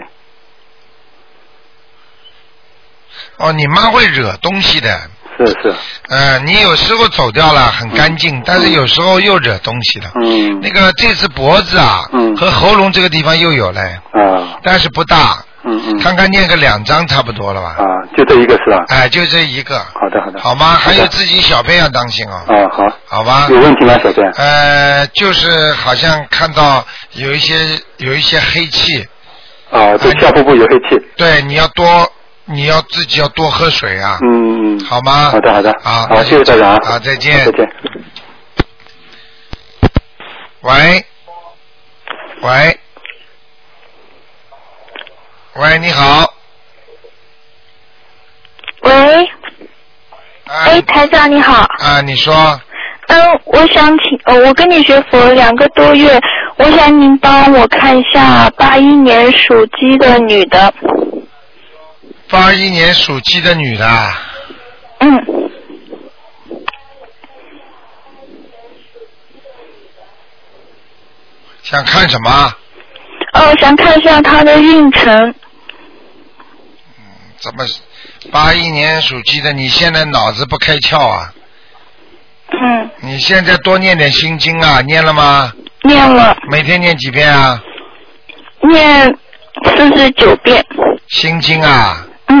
[3.37, 4.99] 哦，你妈会惹东西的。
[5.37, 5.75] 是是。
[6.09, 10.11] 呃，你有时候走掉了很干净，但是有时候又惹东西了。
[10.15, 10.59] 嗯。
[10.61, 15.43] 那个这次脖子啊，嗯和喉咙这个地方又有嘞，啊，但是不大。
[15.63, 15.99] 嗯嗯。
[15.99, 17.75] 看看念个两张差不多了吧？
[17.77, 17.85] 啊，
[18.17, 18.83] 就这一个是吧？
[18.89, 19.77] 哎，就这一个。
[19.77, 20.39] 好的好的。
[20.39, 20.73] 好吗？
[20.73, 22.43] 还有自己小便要当心哦。
[22.47, 22.83] 啊好。
[23.05, 23.47] 好吧。
[23.49, 24.27] 有问题吗，小便？
[24.31, 27.55] 呃，就是好像看到有一些
[27.97, 29.07] 有一些黑气。
[29.71, 31.05] 啊，对下腹部有黑气。
[31.17, 32.11] 对，你要多，
[32.45, 34.17] 你要自己要多喝水啊。
[34.21, 34.79] 嗯嗯。
[34.85, 35.29] 好吗？
[35.29, 35.73] 好的好的。
[35.83, 36.79] 好，好，谢谢大家啊。
[36.85, 37.37] 好，再见。
[37.45, 37.69] 再见。
[40.61, 41.05] 喂，
[42.41, 42.79] 喂，
[45.55, 46.33] 喂，你好。
[48.81, 49.29] 喂，
[50.45, 51.65] 哎，台长你好。
[51.79, 52.59] 啊，你说。
[53.07, 56.19] 嗯，我想请，呃，我跟你学佛两个多月，
[56.57, 60.73] 我想您帮我看一下八一年属鸡的女的。
[62.29, 64.13] 八一年属鸡的女的。
[64.99, 65.25] 嗯。
[71.63, 72.53] 想看什么？
[73.33, 75.35] 哦，想看一下她的运程。
[77.37, 77.65] 怎么？
[78.31, 81.33] 八一年属鸡的，你现在脑子不开窍啊？
[82.49, 82.89] 嗯。
[83.01, 85.53] 你现在多念点心经啊，念了吗？
[85.87, 86.37] 念了。
[86.49, 87.59] 每天念几遍啊？
[88.61, 89.17] 念
[89.75, 90.63] 四十九遍。
[91.07, 92.05] 心经啊？
[92.27, 92.37] 嗯。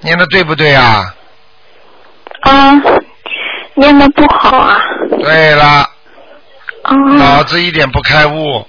[0.00, 1.14] 念的对不对啊？
[2.42, 2.80] 啊，
[3.74, 4.80] 念的不好啊。
[5.22, 5.88] 对了。
[6.84, 6.94] 哦。
[7.18, 8.66] 脑子一点不开悟，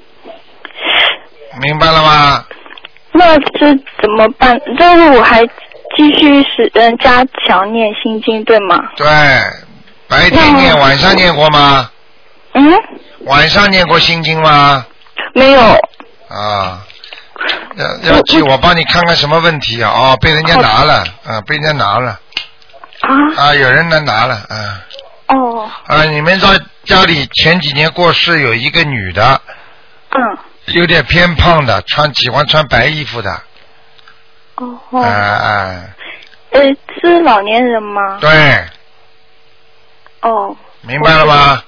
[1.61, 2.45] 明白了吗？
[3.11, 4.59] 那这怎么办？
[4.77, 5.41] 这个我还
[5.95, 8.89] 继续是嗯加强念心经对吗？
[8.97, 9.05] 对，
[10.07, 11.89] 白天念，晚上念过吗？
[12.53, 12.73] 嗯。
[13.25, 14.85] 晚上念过心经吗？
[15.33, 15.61] 没有。
[16.29, 16.85] 啊，
[17.75, 19.91] 要要记我帮你看看什么问题啊？
[19.91, 22.19] 哦，被人家拿了，啊，被人家拿了。
[23.01, 23.09] 啊。
[23.37, 24.81] 啊，有人来拿了，啊。
[25.27, 25.69] 哦。
[25.87, 26.49] 啊，你们到
[26.85, 29.41] 家里前几年过世有一个女的。
[30.11, 30.37] 嗯。
[30.67, 33.41] 有点偏胖的，穿喜欢穿白衣服的。
[34.55, 34.79] 哦。
[35.01, 35.83] 啊啊。
[36.51, 36.61] 呃，
[37.01, 38.17] 是老年人吗？
[38.21, 38.65] 对，
[40.21, 40.55] 哦。
[40.81, 41.63] 明白了吗？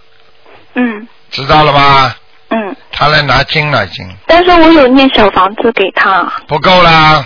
[0.76, 2.16] 嗯知道了吧？
[2.50, 2.76] 嗯。
[2.92, 6.24] 他来拿经了，已经但是我有念小房子给他。
[6.48, 7.24] 不够啦。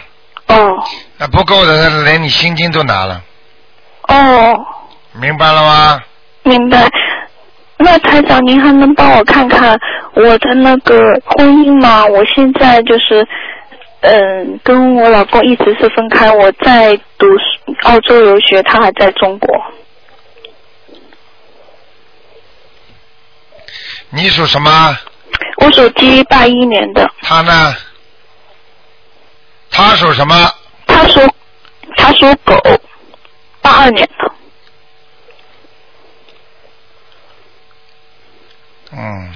[0.47, 0.83] 哦。
[1.17, 3.21] 那不够的，那连你心经都拿了，
[4.09, 4.53] 哦，
[5.13, 5.99] 明白了吗？
[6.43, 6.89] 明白。
[7.77, 9.79] 那台长，您还能帮我看看
[10.13, 12.05] 我的那个婚姻吗？
[12.05, 13.25] 我现在就是，
[14.01, 19.49] 嗯，跟我老公一直是分开，我在读书澳洲留学，他还在中国。
[24.13, 24.97] 你属什么？
[25.57, 27.09] 我属鸡，八一年的。
[27.21, 27.75] 他呢？
[29.69, 30.51] 他属什么？
[30.85, 31.21] 他属
[31.95, 32.55] 他属狗，
[33.61, 34.31] 八二年的。
[38.91, 39.33] 嗯，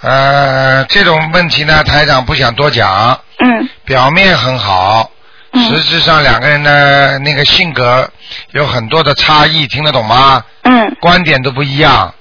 [0.00, 3.20] 呃，这种问题呢，台长不想多讲。
[3.38, 3.68] 嗯。
[3.84, 5.10] 表面很好，
[5.52, 8.10] 实质上两个人的那个性格
[8.52, 10.42] 有很多的差异，听得懂吗？
[10.62, 10.96] 嗯。
[11.02, 12.14] 观点都不一样，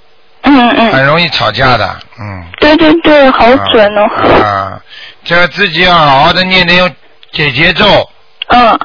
[0.46, 0.94] 嗯嗯。
[0.94, 2.46] 很容易吵架的，嗯。
[2.60, 4.44] 对对对，好准哦。
[4.44, 4.82] 啊，
[5.24, 6.96] 这个自己要好好的念点
[7.32, 8.10] 解节奏。
[8.48, 8.80] 嗯。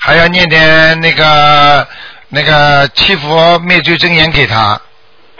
[0.00, 1.86] 还要念点那个
[2.28, 4.80] 那个七佛灭罪真言给他。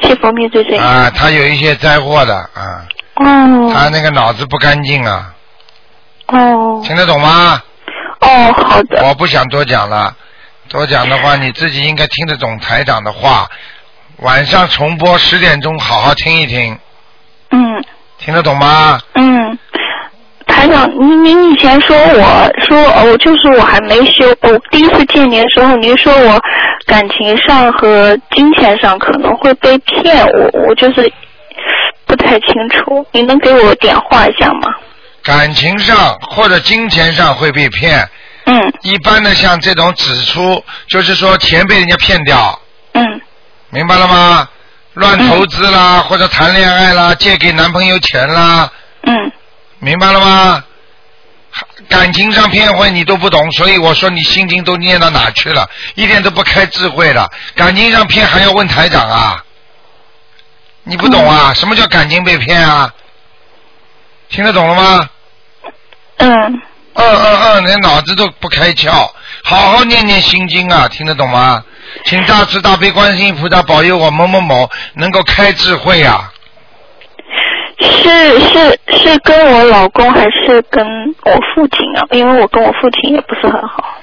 [0.02, 0.82] 七佛灭罪真言。
[0.82, 2.85] 啊，他有一些灾祸的啊，
[3.16, 5.32] 哦他那个脑子不干净啊，
[6.26, 7.62] 哦听得懂吗？
[8.20, 9.04] 哦，好的。
[9.04, 10.14] 我不想多讲了，
[10.68, 13.48] 多讲的话你自己应该听得懂台长的话。
[14.22, 16.78] 晚上重播十点钟，好好听一听，
[17.50, 17.85] 嗯
[18.18, 19.00] 听得懂吗？
[19.14, 19.58] 嗯，
[20.46, 26.40] 台长，您您以前说我说呃我就是我还没修，我第一次见您的时候，您说我
[26.87, 31.12] 感情上和金钱上可能会被骗，我我就是
[32.06, 34.68] 不太清楚，您能给我点化一下吗？
[35.24, 38.08] 感情上或者金钱上会被骗。
[38.44, 38.72] 嗯。
[38.82, 42.58] 一般的像这种指出，就是说钱被人家骗掉。
[42.92, 43.20] 嗯。
[43.72, 44.46] 明白了吗？
[44.92, 48.70] 乱投资啦，或者谈恋爱啦，借给男朋友钱啦。
[49.04, 49.32] 嗯。
[49.78, 50.62] 明白了吗？
[51.88, 55.68] 感情上骗婚你都不懂，所以我说你心经都念到哪去了？
[55.94, 57.30] 一点都不开智慧了。
[57.54, 59.42] 感情上骗还要问台长啊？
[60.85, 61.54] 你不懂啊？
[61.54, 62.92] 什么叫感情被骗啊？
[64.28, 65.08] 听得懂了吗？
[66.18, 66.62] 嗯。
[66.94, 69.11] 嗯嗯嗯，连脑子都不开窍，
[69.42, 71.64] 好好念念心经啊，听得懂吗？
[72.05, 76.33] 请大慈大悲观世音菩萨保佑我某某某能够开智慧啊！
[77.81, 80.87] 是是是跟我老公还是跟
[81.24, 82.07] 我父亲啊？
[82.11, 83.98] 因为我跟我父亲也不是很好。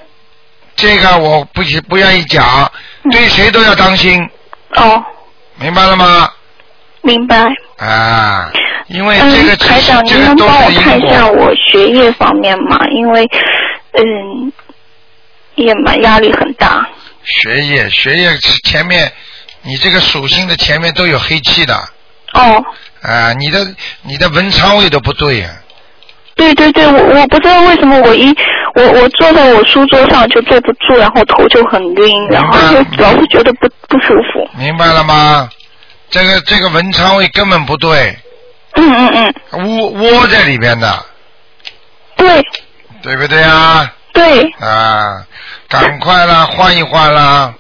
[0.75, 2.69] 这个我不不愿意讲，
[3.11, 4.21] 对谁都要当心。
[4.75, 5.03] 哦。
[5.57, 6.29] 明白了吗？
[7.01, 7.45] 明白。
[7.77, 8.51] 啊，
[8.87, 11.27] 因为这个嗯，台长，这个都您能帮我看一下。
[11.27, 12.77] 我学业方面吗？
[12.91, 13.25] 因为
[13.93, 14.51] 嗯，
[15.55, 16.87] 也蛮压力很大。
[17.29, 19.11] 学业学业是前面，
[19.61, 21.75] 你这个属性的前面都有黑气的。
[22.33, 22.63] 哦。
[23.01, 23.65] 啊，你的
[24.01, 25.49] 你的文昌位都不对呀、
[26.35, 28.35] 对对对，我我不知道为什么我一
[28.75, 34.49] 我我坐在我书桌上就坐不住，然后头就很晕，然后就老是觉得不不舒服。
[34.57, 35.49] 明白了吗？
[36.09, 38.17] 这个这个文昌位根本不对。
[38.75, 39.79] 嗯嗯嗯。
[39.79, 41.05] 窝窝在里边的。
[42.15, 42.43] 对。
[43.01, 43.93] 对不对啊？
[44.19, 44.43] 对。
[44.59, 45.25] 啊，
[45.69, 47.53] 赶快啦，换一换啦。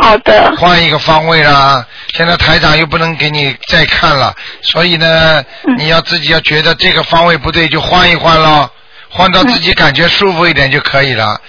[0.00, 0.52] 好的。
[0.56, 1.86] 换一个方位啦。
[2.14, 8.68] 现在台长又不能给你再看了，所以呢，嗯你要自己要觉得这个方位不对，就换一换咯，
[9.08, 11.40] 换到自己感觉舒服一点就可以了。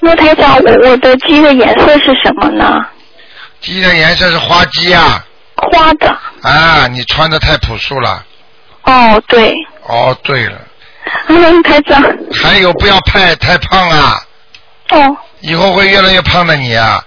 [0.00, 2.84] 那台长，我我的鸡的颜色是什么呢？
[3.60, 5.24] 鸡的颜色是花鸡啊。
[5.54, 6.08] 花的。
[6.42, 8.24] 啊，你穿的太朴素了。
[8.84, 9.54] 哦，对。
[9.86, 10.58] 哦，对了，
[11.28, 12.02] 嗯，台长。
[12.32, 14.20] 还有不要太太胖啊，
[14.90, 15.16] 哦。
[15.40, 17.02] 以后会越来越胖的你啊。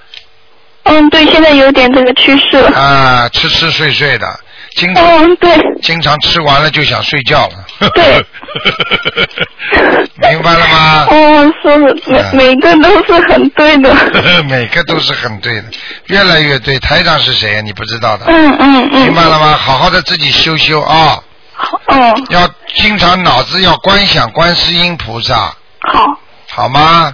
[0.83, 2.69] 嗯，对，现在有点这个趋势了。
[2.77, 4.27] 啊，吃吃睡睡的，
[4.75, 5.49] 经常、嗯，对，
[5.81, 7.89] 经常吃完了就想睡觉了。
[7.93, 8.25] 对。
[10.29, 11.07] 明白了吗？
[11.09, 11.95] 哦，说的
[12.33, 13.95] 每每个都是很对的。
[14.49, 15.63] 每个都是很对的，
[16.07, 16.77] 越来越对。
[16.79, 17.61] 台长是谁啊？
[17.61, 18.25] 你不知道的。
[18.27, 19.01] 嗯嗯嗯。
[19.03, 19.55] 明白了吗？
[19.57, 21.17] 好好的自己修修啊。
[21.87, 22.25] 嗯。
[22.29, 25.53] 要经常脑子要观想观世音菩萨。
[25.79, 26.19] 好。
[26.49, 27.13] 好吗？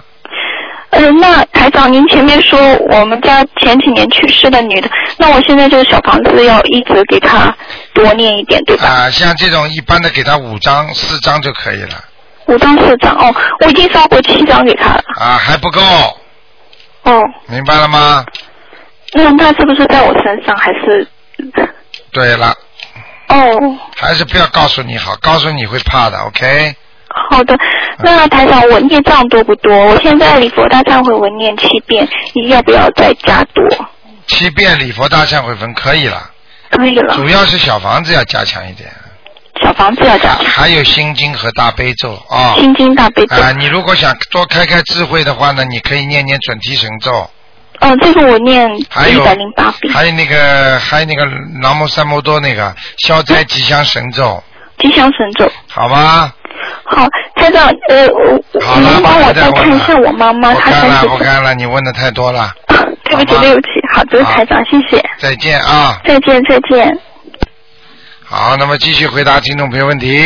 [0.90, 2.58] 嗯，那台长，您前面说
[2.90, 7.54] 我们家前几年去世的女的，那我现在这个小房子要一直给她
[7.94, 8.86] 多念一点，对吧？
[8.86, 12.04] 啊，像这种一般的给她五张、四张就可以了。
[12.46, 15.02] 五张四张哦，我已经烧过七张给她了。
[15.20, 15.80] 啊，还不够。
[17.04, 17.22] 哦。
[17.46, 18.24] 明白了吗？
[19.14, 21.06] 那她是不是在我身上，还是？
[22.12, 22.52] 对了，
[23.30, 26.74] 哦，还是不要告诉你好，告诉你会怕的，OK？
[27.30, 27.56] 好的。
[28.02, 29.72] 那台长，我念账多不多？
[29.72, 33.64] 我现在礼佛大忏悔文念七遍，你要不要再加多？
[34.26, 36.30] 七遍礼佛大忏悔文可以了，
[36.70, 37.14] 可以了。
[37.14, 38.90] 主要是小房子要加强一点。
[39.62, 40.44] 小房子要加强。
[40.44, 42.54] 还有心经和大悲咒啊。
[42.56, 43.36] 心经大悲咒。
[43.36, 47.30] 啊，你如果想多开开智慧的话呢，你可以念念准提神咒，
[47.80, 49.92] 哦，这个我念还有一百零八遍。
[49.92, 51.24] 还有那个还有那个
[51.60, 54.42] 南无三摩多那个消灾吉祥神咒，
[54.78, 55.50] 吉祥神咒。
[55.68, 56.32] 好吗？
[56.84, 58.40] 好，台长，呃，我
[58.80, 62.52] 您帮我不再看一下我妈妈，不看了她三十不看了，你问的太多了，
[63.04, 65.98] 对不起，对不起，好的，台长，谢谢，再见啊。
[66.04, 66.98] 再见，再见。
[68.24, 70.22] 好，那么继续回答听众朋友问题。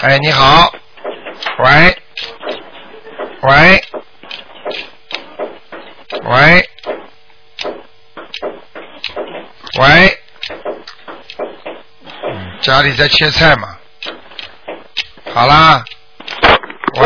[0.00, 0.72] 哎，你好，
[1.64, 1.96] 喂，
[3.42, 3.84] 喂，
[6.24, 6.68] 喂，
[9.80, 10.18] 喂，
[12.24, 13.68] 嗯，家里在切菜嘛？
[15.34, 15.84] 好啦。
[17.00, 17.02] 喂。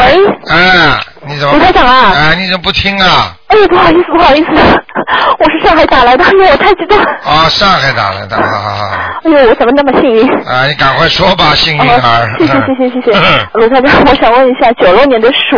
[0.51, 1.55] 哎，你怎么？
[1.55, 3.35] 卢台长啊哎，你怎么不听啊？
[3.49, 4.51] 哎呦，不好意思，不好意思，
[5.39, 7.11] 我是上海打来的，因为，我太激动了。
[7.25, 8.85] 啊，上海打来的，好好好。
[9.25, 10.29] 哎呦，我怎么那么幸运？
[10.45, 11.97] 啊，你赶快说吧，幸运儿。
[11.99, 15.57] 哦谢谢谢谢谢谢， 卢台长，我想问一下，九六年的鼠，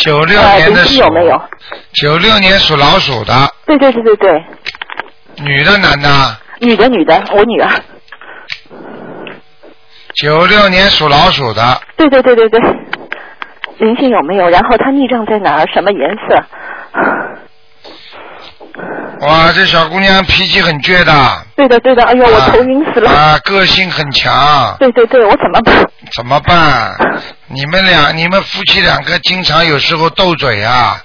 [0.00, 1.40] 九六年的有没有？
[1.92, 3.32] 九六年属老鼠的，
[3.66, 4.44] 对对对对对，
[5.44, 6.08] 女的男的？
[6.60, 7.70] 女的女的，我女儿。
[10.14, 12.60] 九六年属老鼠的，对对对对对，
[13.78, 14.48] 灵性有没有？
[14.48, 15.66] 然后她逆障在哪儿？
[15.72, 16.44] 什么颜色？
[19.20, 21.12] 哇，这小姑娘脾气很倔的。
[21.56, 23.10] 对的对的，哎呦，我头晕死了。
[23.10, 24.74] 啊，个性很强。
[24.78, 25.86] 对对对，我怎么办？
[26.16, 26.96] 怎么办？
[27.48, 30.96] 你们俩，你们夫妻两个经常有时候斗嘴啊，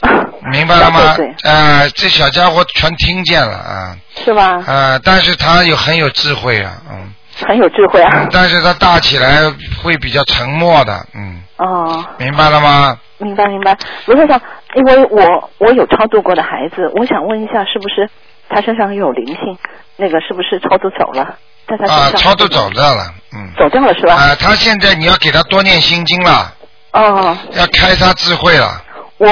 [0.50, 1.16] 明白了吗？
[1.44, 3.96] 啊，这小家伙全听见了啊。
[4.24, 4.62] 是吧？
[4.66, 7.12] 啊，但是他有很有智慧啊，嗯。
[7.46, 8.26] 很有智慧啊。
[8.32, 9.42] 但是他大起来
[9.82, 11.42] 会比较沉默的，嗯。
[11.58, 12.04] 哦。
[12.18, 12.96] 明白了吗？
[13.20, 14.40] 明白明白，罗先生，
[14.74, 18.08] 因为我我有超度过的孩子，我想问一下，是不是
[18.48, 19.58] 他身上有灵性？
[19.96, 21.36] 那个是不是超度走了？
[21.66, 21.98] 在他身上。
[21.98, 23.50] 啊，超度走掉了，嗯。
[23.58, 24.14] 走掉了是吧？
[24.14, 26.52] 啊，他现在你要给他多念心经了。
[26.92, 27.36] 哦。
[27.52, 28.82] 要开他智慧了。
[29.16, 29.28] 我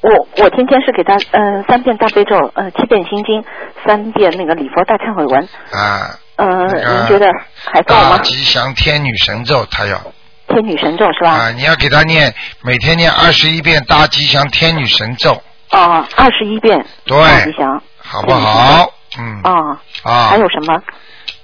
[0.00, 3.44] 我我天天是给他嗯三遍大悲咒，呃七遍心经，
[3.86, 5.48] 三遍那个礼佛大忏悔文。
[5.72, 6.18] 啊。
[6.36, 7.26] 嗯，您觉得
[7.64, 8.16] 还够吗？
[8.16, 10.00] 大吉祥天女神咒，他要。
[10.48, 11.30] 天女神咒是吧？
[11.30, 15.40] 啊，你要给他念，每天念二十一遍大吉祥天女神咒。
[15.70, 16.84] 哦，二十一遍。
[17.04, 17.16] 对。
[17.18, 17.82] 大吉祥。
[17.98, 18.90] 好不好？
[19.18, 19.40] 嗯。
[19.42, 19.52] 啊。
[20.02, 20.28] 啊。
[20.28, 20.82] 还有什么？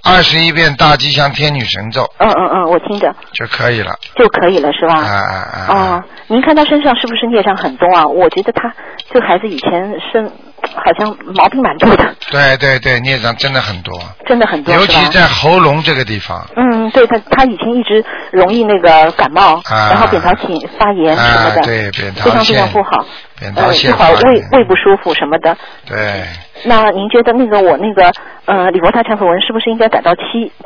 [0.03, 2.03] 二十一遍大吉祥天女神咒。
[2.19, 3.15] 嗯嗯嗯，我听着。
[3.33, 3.95] 就可以了。
[4.17, 4.95] 就可以了是吧？
[4.97, 5.67] 啊啊啊！
[5.69, 8.07] 哦，您看他身上是不是孽障很多啊？
[8.07, 8.71] 我觉得他
[9.11, 10.31] 这个孩子以前生
[10.75, 12.15] 好像毛病蛮多的。
[12.31, 13.99] 对对对，孽障真的很多。
[14.27, 14.75] 真的很多。
[14.75, 16.45] 尤其在喉咙这个地方。
[16.57, 23.05] 嗯，对他，他以前一直容易那个感冒，然后扁桃体发炎什么的，对扁桃非常非常不好。
[23.39, 25.57] 扁桃腺一会儿胃胃不舒服什么的。
[25.87, 26.25] 对。
[26.67, 28.11] 那您觉得那个我那个
[28.47, 30.23] 呃李伯大忏悔文是不是应该改到七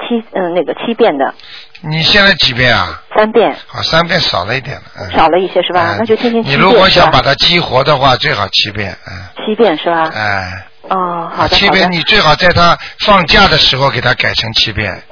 [0.06, 1.34] 七嗯那个七遍的？
[1.80, 3.00] 你现在几遍啊？
[3.16, 3.56] 三遍。
[3.66, 4.82] 好，三遍少了一点了。
[4.98, 5.96] 嗯、少了一些是吧？
[5.98, 6.58] 那就天天七遍。
[6.58, 8.96] 你如果想把它激活的话，最好七遍。
[9.06, 9.12] 嗯。
[9.46, 10.10] 七遍是吧？
[10.14, 10.64] 哎。
[10.90, 15.02] 哦，好的七遍，你最好在他放假的时候给他改成七遍。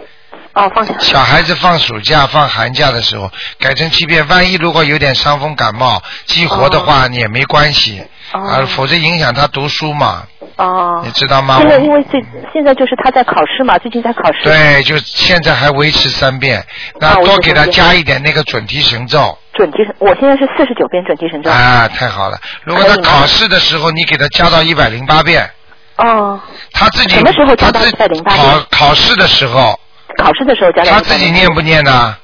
[0.57, 0.95] 哦，放假。
[0.99, 8.03] 小孩子放暑假、放寒假的时候改成七遍，万一如果有点伤风感冒，激活的话你也没关系，
[8.33, 10.23] 啊，否则影响他读书嘛。
[10.57, 11.03] 哦。
[11.05, 11.59] 你知道吗？
[11.61, 14.45] 现在因为最现在就是他在考试嘛，最近在考试。
[14.45, 16.65] 对，就现在还维持三遍，
[16.99, 19.39] 那多给他加一点那个准提神咒。
[19.53, 21.51] 准提神，我现在是四十九遍准提神咒。
[21.51, 22.39] 啊，太好了！
[22.65, 25.51] 如果他考试的时候，你给他加到一百零八遍。
[25.99, 26.41] 哦。
[26.73, 28.47] 他自己什么时候加到一百零八遍？
[28.47, 29.79] 考考试的时候。
[30.19, 30.91] 考试的时候加到。
[30.91, 32.17] 他自己念不念呢？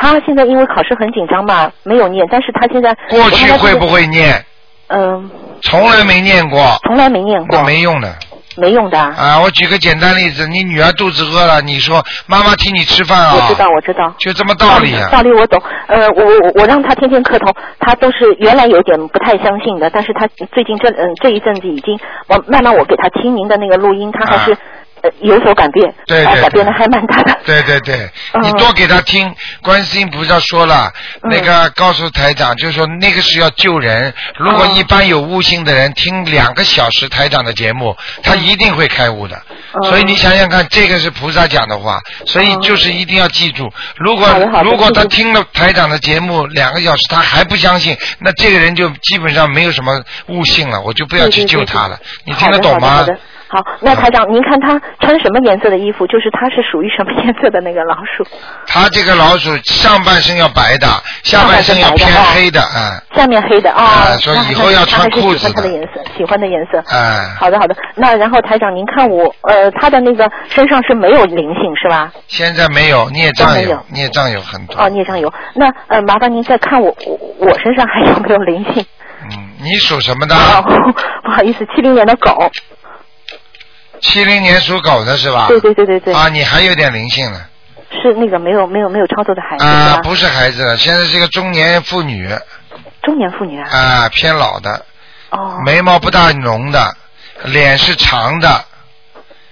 [0.00, 2.94] 他现在因为考试很紧张嘛，没有念，但是他现在。
[3.10, 4.44] 过去会不会念？
[4.88, 5.28] 嗯。
[5.62, 6.78] 从来没念过。
[6.86, 7.58] 从来没念过。
[7.58, 8.14] 那没用的。
[8.56, 8.98] 没用的。
[8.98, 13.34] 啊，我举个简单例子，你女儿肚子饿了，你说妈妈替你吃饭啊。
[13.34, 14.14] 我知道，我知道。
[14.18, 15.08] 就这么道理啊。
[15.10, 24.56] 道理我懂，呃，我我我让他天天磕头，他都是原来有点不太相信的，但是他最近这嗯这一阵子已经，我慢慢我给他听您的那个录音，他还是。
[25.02, 27.38] 呃，有所改变，对对，改变的还蛮大的。
[27.44, 28.10] 对对对，
[28.42, 30.92] 你多给他听，观世音菩萨说了，
[31.30, 34.12] 那个告诉台长，就是说那个是要救人。
[34.38, 39.40] 如果一般有悟性的人听两个小时台长的节目，他一定会开悟的。
[39.84, 43.70] 所以你想想看，这个是菩萨讲的话，所以就是一定要记住。
[43.96, 44.28] 如果
[44.64, 51.98] 如果他听了台长的节目两个小时，他还不相信，那这个人就基本上没有什么悟性了，我就不要去救他了。
[52.24, 53.06] 你听得懂吗？
[53.48, 56.06] 好，那台长，您看他穿什么颜色的衣服？
[56.06, 58.26] 就是他是属于什么颜色的那个老鼠？
[58.66, 60.86] 他这个老鼠上半身要白的，
[61.24, 63.00] 下半身要偏黑的，嗯。
[63.16, 64.16] 下面黑的啊。
[64.20, 65.38] 说以后要穿裤子。
[65.38, 66.82] 喜欢他的颜色，喜欢的颜色。
[66.88, 67.34] 哎。
[67.40, 67.74] 好的，好的。
[67.94, 72.12] 那然后台长，您看我呃，他的那个身上是没有灵性是吧？
[72.26, 74.78] 现在没有，孽障有，孽障有很多。
[74.78, 75.32] 哦，孽障有。
[75.54, 78.84] 那呃，麻烦您再看我我我身上还有没有灵性？
[79.30, 80.34] 嗯，你属什么的？
[81.24, 82.50] 不好意思，七零年的狗。
[84.00, 85.46] 七零年属狗的是吧？
[85.48, 86.14] 对对对对对。
[86.14, 87.40] 啊，你还有点灵性呢。
[87.90, 92.28] 是那个没有没有没有操作的孩子啊，不是孩子，现在是个中年妇女。
[93.02, 93.68] 中年妇女啊。
[93.70, 94.84] 啊，偏老的。
[95.30, 95.60] 哦。
[95.64, 96.94] 眉毛不大浓的，
[97.44, 98.48] 脸是长的。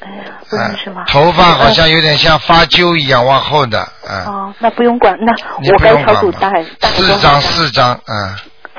[0.01, 1.05] 哎呀，不认识吗？
[1.09, 4.25] 头发好像有点像发揪一样往后的，嗯。
[4.27, 5.33] 哦，那不用管，那
[5.73, 8.37] 我该操作大概四张四张，嗯。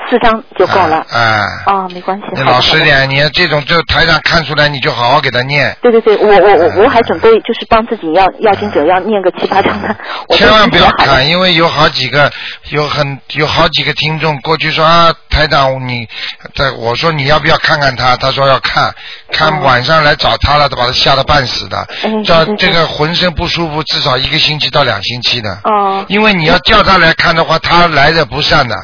[0.08, 1.04] 四张就够了。
[1.10, 1.42] 哎。
[1.66, 2.24] 哦，没关系。
[2.34, 5.76] 你老实点，你这种就台上看出来，你就好好给他念。
[5.82, 9.96] 对对对，我我我我还准备就是帮自己要要经者要念个七八张的。
[10.30, 12.30] 千万不要看，因为有好几个
[12.70, 16.08] 有很有好几个听众过去说啊，台长你，
[16.54, 18.16] 在我说你要不要看看他？
[18.16, 18.94] 他说要看，
[19.32, 21.86] 看晚上来找他了，都把他吓得半死的，
[22.24, 25.50] 这这个浑身不舒服，至少一个星期到两星期的。
[25.64, 26.04] 哦。
[26.08, 28.76] 因为你要叫他来看的话，他来的不善的。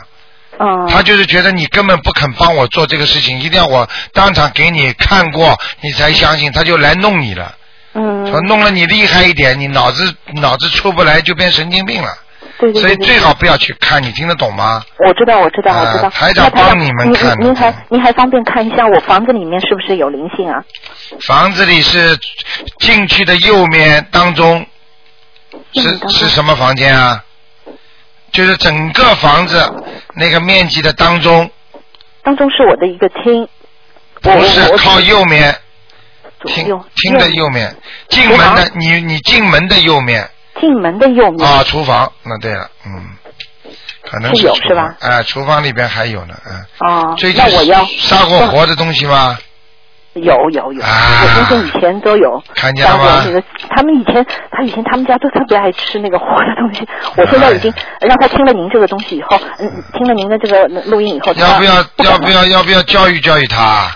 [0.59, 0.87] 嗯。
[0.89, 7.55] 他就是觉得你根本不肯帮我做这个事情，一定要我当场给你看过，你才相信，他就来弄你了。
[7.95, 8.27] 嗯。
[8.27, 12.09] 说弄了你厉害一点，你脑子脑子出不来就变神经病了。
[12.57, 14.81] 对对对所以最好不要去看，你听得懂吗？
[15.05, 16.07] 我知道，我知道，我知道。
[16.07, 20.63] 啊台长帮你们看您您还您还方便看一下我房子里面是不是有灵性啊？
[21.27, 22.17] 房子里是
[22.79, 24.65] 进去的右面当中
[25.73, 27.25] 是是什么房间啊？
[28.35, 29.73] 就是整个房子
[30.15, 31.49] 那个面积的当中，
[32.25, 33.49] 当中是我的一个厅，
[34.21, 35.57] 不是靠右面，
[36.45, 36.67] 厅
[36.97, 37.77] 厅的右面，
[38.09, 40.29] 进门的你你进门的右面
[40.61, 41.49] 进门的右面。
[41.49, 42.11] 啊，厨房。
[42.25, 43.17] 那对了，嗯，
[44.03, 46.67] 可能是有是吧房哎，厨房里边还有呢，嗯。
[46.81, 49.39] 哦，最近那我要杀过活的东西吗？
[50.15, 50.89] 有有有，啊。
[51.23, 52.43] 我先生以前都有。
[52.55, 53.23] 看见了吗？
[53.27, 56.87] 那个，他们以前他以前他们家都特别爱吃那个活的东西。
[57.17, 63.91] 我现在已经哎让他听了您这个东西以后，嗯，听了您的这个录音以后，要不要他要不要要不要教育教育他？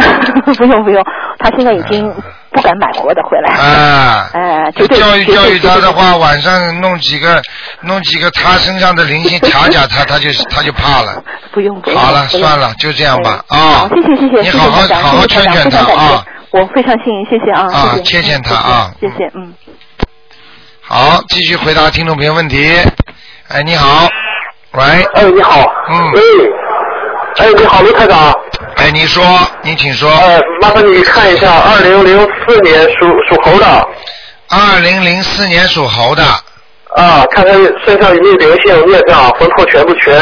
[0.56, 1.04] 不用不用，
[1.38, 2.12] 他现在已经
[2.52, 3.54] 不敢买活的回来。
[3.54, 7.40] 啊， 哎，绝对教育教育他的话，晚上弄几个
[7.82, 11.22] 弄几个他身上的灵性 卡卡他，他就他就怕了。
[11.52, 11.98] 不用不用。
[11.98, 13.88] 好了，算了，就这样吧哎啊好，。
[13.88, 16.24] 谢谢谢谢，谢谢你好好好劝劝他啊。
[16.52, 19.54] 我非常幸运，谢谢啊，啊谢谢谢谢他啊谢谢，嗯。
[20.82, 22.76] 好，继续回答听众朋友问题。
[23.48, 24.08] 哎，你好，
[24.72, 24.82] 喂，
[25.14, 25.60] 哎，你好。
[25.90, 26.10] 嗯。
[26.12, 26.20] 喂。
[27.36, 28.32] 哎，你好，卢台长。
[28.76, 29.24] 哎，你说，
[29.62, 30.10] 你请说。
[30.10, 33.88] 呃，麻烦你看一下，二零零四年属属猴的。
[34.48, 36.22] 二零零四年属猴的。
[36.96, 37.54] 啊，看看
[37.84, 40.12] 身上有没有灵性、孽障、魂魄全不全，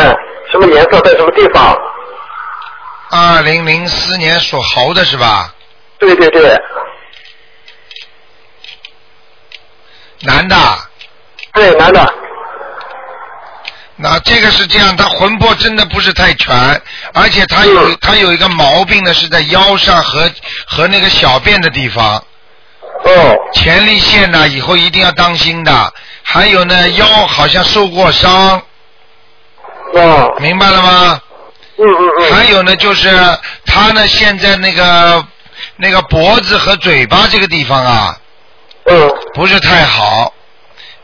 [0.53, 1.77] 什么颜色，在什么地方？
[3.11, 5.55] 二零零四年属猴的是吧？
[5.99, 6.61] 对对对。
[10.21, 10.57] 男的。
[11.55, 12.15] 对，男的。
[14.01, 16.81] 那这个是这样，他魂魄真的不是太全，
[17.13, 20.31] 而且他有、他有一个毛病呢，是在腰上和
[20.69, 22.15] 和那个小便的地方。
[23.05, 23.35] 哦。
[23.55, 25.93] 前列腺呢，以后一定要当心的。
[26.23, 28.63] 还有呢，腰好像受过伤。
[29.95, 30.33] 哦。
[30.39, 31.21] 明白了吗？
[31.79, 32.33] 嗯嗯嗯。
[32.33, 33.11] 还有呢，就是
[33.67, 35.27] 他呢，现在那个
[35.75, 38.17] 那个脖子和嘴巴这个地方啊，
[38.85, 40.33] 嗯，不是太好，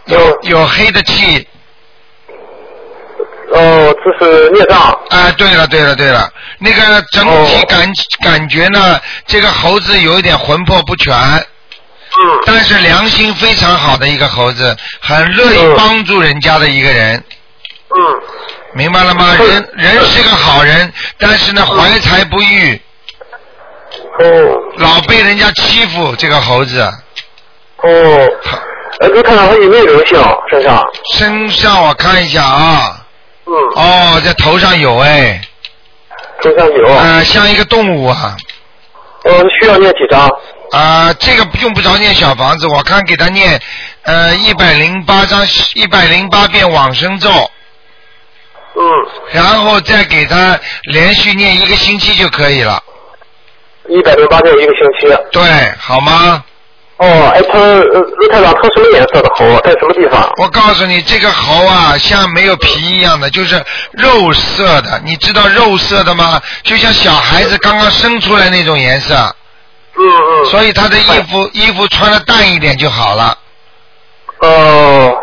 [0.05, 1.49] 有有黑的气。
[3.55, 4.79] 哦，这是孽障。
[5.11, 6.29] 啊，对了对了对了，
[6.59, 7.89] 那个整体感、
[8.25, 11.15] 感觉呢，这个猴子有一点魂魄不全。
[11.15, 12.41] 嗯。
[12.45, 17.23] 但是良心非常好的一个猴子，很乐意帮助人家的一个人。
[17.97, 18.21] 嗯。
[18.73, 19.37] 明白了吗？
[19.39, 22.83] 人人是个好人，但是呢，怀才不遇。
[24.19, 24.27] 哦。
[24.79, 26.81] 老被人家欺负，这个猴子。
[26.81, 28.29] 哦。
[28.99, 30.19] 呃，你看看，他有没有灵性
[30.51, 30.83] 身上？
[31.13, 33.01] 身上我看一下啊。
[33.47, 33.53] 嗯。
[33.77, 35.41] 哦，在头上有哎。
[36.43, 36.87] 头上有。
[36.87, 38.37] 呃，像一个动物啊。
[39.25, 40.29] 嗯，需要念几张？
[40.73, 43.61] 啊、这个用不着念小房子，我看给他念
[44.03, 47.31] 呃一百零八张，一百零八遍往生咒。
[48.75, 48.83] 嗯。
[49.31, 52.83] 然后再给他连续念一个星期就可以了。
[53.89, 55.17] 一百零八遍一个星期。
[55.31, 55.43] 对，
[55.79, 56.45] 好吗？
[56.97, 59.45] 哦，哎，他呃，卢台长，他什么颜色的猴？
[59.65, 60.31] 在什么地方？
[60.37, 63.61] 我告诉你，这个猴啊，像没有皮一样的，就是
[63.93, 65.01] 肉色的。
[65.05, 66.41] 你知道肉色的吗？
[66.63, 69.15] 就像小孩子刚刚生出来那种颜色。
[69.97, 70.45] 嗯嗯。
[70.47, 73.37] 所以他的衣服衣服穿的淡一点就好了。
[74.39, 75.17] 哦，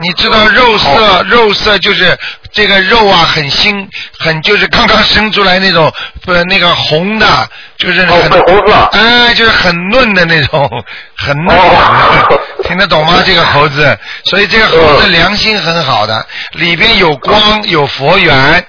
[0.00, 2.16] 你知道肉色肉色就是
[2.52, 7.26] 这个肉啊，很新，很就是刚刚生出来那种，不那个红的，
[7.76, 10.68] 就是很粉红色哎，就是很嫩的那种，
[11.16, 13.22] 很嫩的，听得懂吗？
[13.24, 18.66] 这个猴子，所以这个猴子良心很好的，里边有光有佛缘。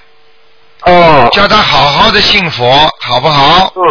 [0.82, 1.28] 哦。
[1.32, 3.72] 叫他好好的信佛，好不好？
[3.76, 3.82] 嗯。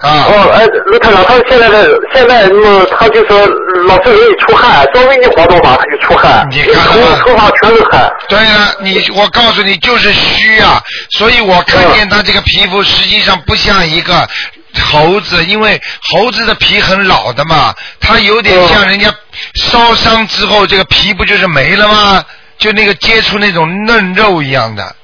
[0.00, 0.26] 啊。
[0.28, 3.38] 哦，哎，卢台长，他现在的现在那么他就说
[3.86, 8.10] 老是容易出汗，稍微一活动吧他就出汗，你看头头发全是汗。
[8.28, 14.28] 对啊，你我告诉你就是虚啊，所以我看见他这个皮肤实际上不像一个
[14.90, 15.80] 猴子，因为
[16.12, 19.12] 猴子的皮很老的嘛，它有点像人家
[19.54, 22.24] 烧伤之后这个皮不就是没了吗？
[22.56, 24.94] 就那个接触那种嫩肉一样的。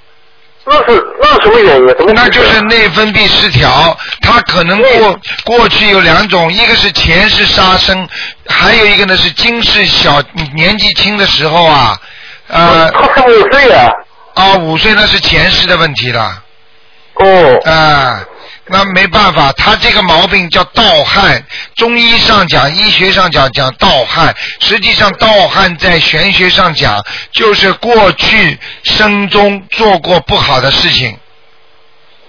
[0.67, 2.15] 那是那什么原因？
[2.15, 8.07] 那就是内分泌失调，他可能过过去有两种，一个是前世杀生，
[8.47, 10.23] 还有一个呢是今世小
[10.55, 11.99] 年纪轻的时候啊，
[12.49, 12.91] 呃。
[12.91, 13.89] 他才五岁啊。
[14.35, 16.43] 啊，五岁那是前世的问题了。
[17.15, 17.61] 哦。
[17.65, 18.23] 啊，
[18.71, 21.45] 那没办法，他这个毛病叫盗汗。
[21.75, 31.19] 中医上讲，医学上讲讲盗汗，实际上盗汗在玄学上讲，就是过去生中做过不好的事情。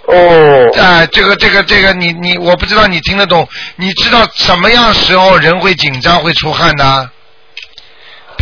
[0.07, 0.81] 哦。
[0.81, 3.47] 啊，这个这个这个，你你，我不知道你听得懂？
[3.75, 7.09] 你知道什么样时候人会紧张会出汗呢？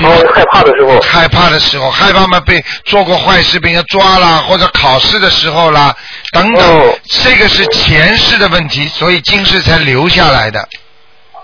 [0.01, 0.99] 哦，害怕的时候。
[1.01, 5.95] 害怕的时候，害怕嘛被做过坏事被人家抓啦，或者考试的时候啦，
[6.31, 10.59] 等等，这个是前世的问题，所以今世才留下来的。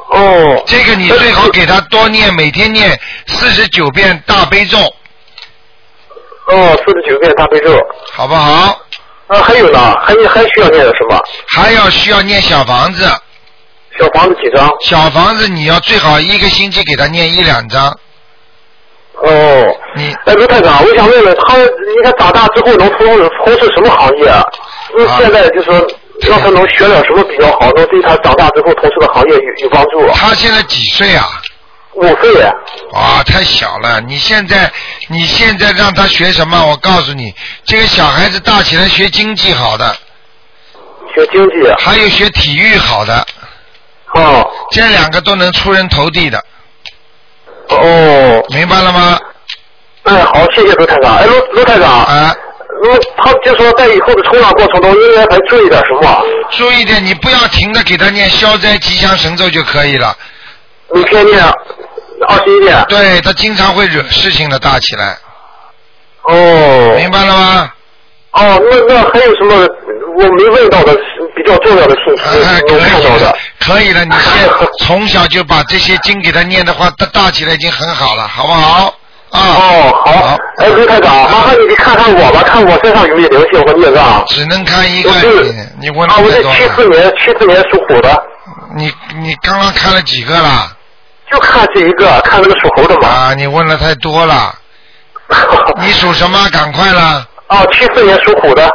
[0.09, 0.63] 哦。
[0.65, 4.77] 这个你最好给他多念，每天念四十九遍大悲咒。
[6.47, 7.77] 哦，四十九遍大悲咒。
[8.13, 8.79] 好不好？
[9.27, 11.19] 啊，还有呢，还还需要念的什么？
[11.47, 13.03] 还要需要念小房子。
[13.99, 14.69] 小房子几张？
[14.85, 17.97] 小房子你要最好一个星期给他念一两张。
[19.23, 24.25] 哦，你哎，刘太长，我想问问他，你看长大之后能从从事什么行业？
[24.97, 25.73] 因为现在就说
[26.21, 30.05] 让他能学点什么比较好，能对他长大之后从事的行业有有帮助。
[30.13, 31.25] 他现在几岁啊？
[31.93, 32.41] 五岁。
[32.93, 34.01] 啊，太小了！
[34.01, 34.69] 你现在
[35.07, 36.65] 你现在让他学什么？
[36.67, 39.95] 我告诉你，这个小孩子大起来学经济好的。
[41.15, 41.71] 学经济。
[41.79, 43.25] 还有学体育好的。
[44.13, 44.45] 哦。
[44.71, 46.43] 这两个都能出人头地的。
[47.69, 48.43] 哦。
[48.49, 49.19] 明白了吗？
[50.03, 51.17] 哎，好，谢谢卢台长。
[51.17, 52.03] 哎，卢卢台长。
[52.03, 52.35] 啊。
[52.81, 56.23] 卢，他就说在以后的成长过程中，应该还注意点什么？
[56.51, 60.15] 注意点，你不要停的给他念消灾吉祥神咒就可以了。
[60.93, 61.43] 每天念
[62.27, 62.85] 二十一遍。
[62.87, 65.17] 对他经常会惹事情的，大起来。
[66.23, 66.95] 哦。
[66.97, 67.71] 明白了吗？
[68.31, 69.65] 哦，那那还有什么
[70.17, 70.93] 我没问到的
[71.33, 72.23] 比较重要的信息？
[72.45, 73.35] 哎，能看到的。
[73.59, 74.49] 可以了，你先
[74.85, 78.93] 从小就把这些经给他念的话，大大起来已经很好了，好不好？
[79.31, 79.39] 啊。
[79.41, 80.37] 哦，好。
[80.57, 84.23] 哎，卢台长，麻烦你给看看我吧，看我身上有没有灵性和孽障。
[84.27, 88.23] 只能看一个，你你问啊，我是了七四年，七四年属虎的，
[88.75, 90.71] 你你刚刚看了几个了？
[91.31, 93.07] 就看这一个，看那个属猴的嘛。
[93.07, 94.53] 啊，你问了太多了。
[95.81, 96.47] 你属什么？
[96.51, 97.27] 赶快了。
[97.47, 98.69] 哦，七四年属虎的，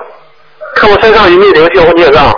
[0.74, 2.34] 看我身上有没有灵性和孽障。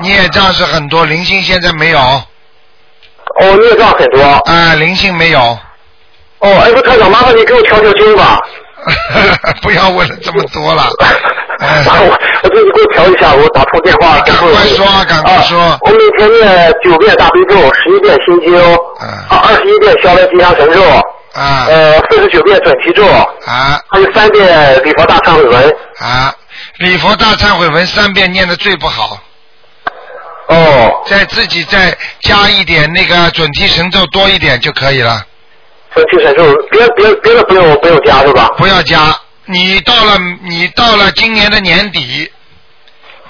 [0.00, 1.98] 孽障是很多，灵性现在没有。
[1.98, 4.22] 哦，孽障很多。
[4.22, 5.40] 啊，灵性没有。
[6.40, 8.38] 哦，哎，卢台长，麻烦你给我调调经吧。
[9.60, 10.84] 不要问了这么多了。
[11.58, 14.20] 哎我我自己给我调一下，我打通电话。
[14.20, 15.76] 赶快说，赶快说。
[15.82, 18.56] 我每天念九遍大悲咒，十一遍心经，
[19.00, 20.80] 啊，二十一遍消灾吉祥神咒，
[21.34, 25.76] 啊，呃，四十九遍准提咒，啊，还有三遍礼佛大忏悔文。
[25.98, 26.32] 啊，
[26.78, 29.18] 礼佛大忏悔文三遍念的最不好。
[30.48, 31.02] 哦。
[31.06, 35.24] 再自己再加一点那个准提神咒多一点就可以了。
[35.94, 38.48] 准提神咒，别别别的不用不用加是吧？
[38.58, 39.16] 不要加。
[39.46, 42.30] 你到了你到了今年的年底，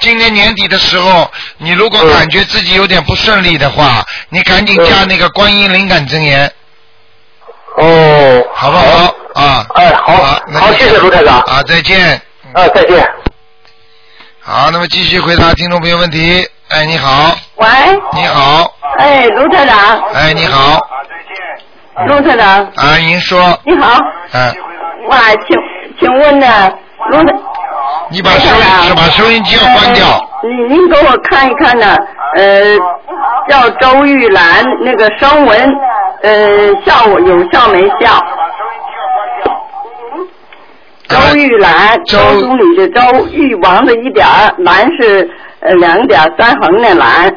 [0.01, 6.53] 今年年底的时候，你如果感觉自己有点不顺利的话，你赶紧加那个观音灵感真言。
[7.77, 8.45] 哦。
[8.53, 9.15] 好不好？
[9.35, 9.67] 啊。
[9.77, 11.39] 哎，好，好，谢谢卢台长。
[11.43, 12.21] 啊，再见。
[12.53, 13.09] 啊，再见。
[14.51, 16.43] 好，那么继续回答听众朋友问题。
[16.71, 17.37] 哎，你好。
[17.57, 17.69] 喂。
[18.15, 18.65] 你好。
[18.99, 19.77] 哎，卢台长。
[20.15, 20.81] 哎，你好。
[22.07, 22.65] 卢台长。
[22.77, 23.39] 啊，您说。
[23.67, 24.01] 你好。
[24.33, 24.51] 哎，
[25.11, 25.55] 哇，请
[26.01, 26.47] 请问呢，
[27.11, 27.35] 卢台。
[28.09, 30.07] 你把收音把收音机要关掉。
[30.07, 31.95] 呃您您给我看一看呢，
[32.37, 32.75] 呃，
[33.51, 35.77] 叫周玉兰那个声纹，
[36.23, 38.17] 呃，效有效没效？
[41.09, 45.29] 周玉兰，周总理的周，玉王的一点儿，兰是
[45.61, 47.33] 呃两点三横的兰，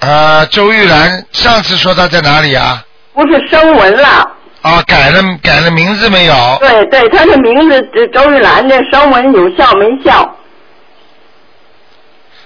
[0.00, 2.84] 呃，周玉兰上次说她在哪里啊？
[3.14, 4.30] 不是声纹了。
[4.60, 6.34] 啊，改了改了名字没有？
[6.60, 10.36] 对对，她的名字呃周玉兰的声纹有效没效？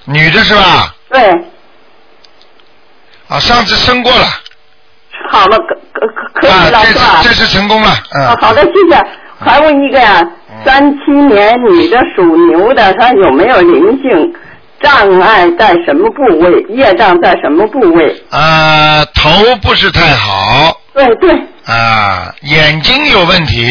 [0.04, 0.94] 女的是吧？
[1.10, 1.20] 对，
[3.28, 4.26] 啊，上次生过了。
[5.30, 7.22] 好了，可可可可以了啊，这是吧？
[7.22, 8.26] 次这次成功了，嗯。
[8.26, 9.06] 啊，好的，谢谢。
[9.38, 10.28] 还问一个呀，
[10.64, 14.34] 三七年女的属牛的，她有没有灵性？
[14.80, 16.64] 障碍在什么部位？
[16.68, 18.14] 业障在什么部位？
[18.30, 19.28] 啊，头
[19.60, 20.80] 不是太好。
[20.94, 21.30] 对对，
[21.66, 23.64] 啊，眼睛有问题，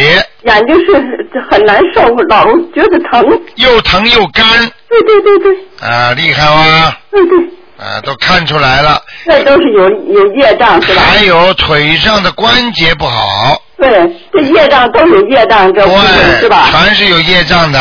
[0.44, 3.24] 眼睛是很难受，老觉得疼。
[3.56, 4.44] 又疼又干。
[4.90, 5.58] 对对对对。
[5.90, 6.94] 啊，厉害吗？
[7.10, 7.38] 对对。
[7.78, 9.02] 啊，都看出来了。
[9.26, 11.02] 这都是有有业障是吧？
[11.02, 13.62] 还有腿上的关节不好。
[13.78, 13.90] 对，
[14.34, 16.70] 这业障都有业障，这部分是吧？
[16.72, 17.80] 全是有业障的。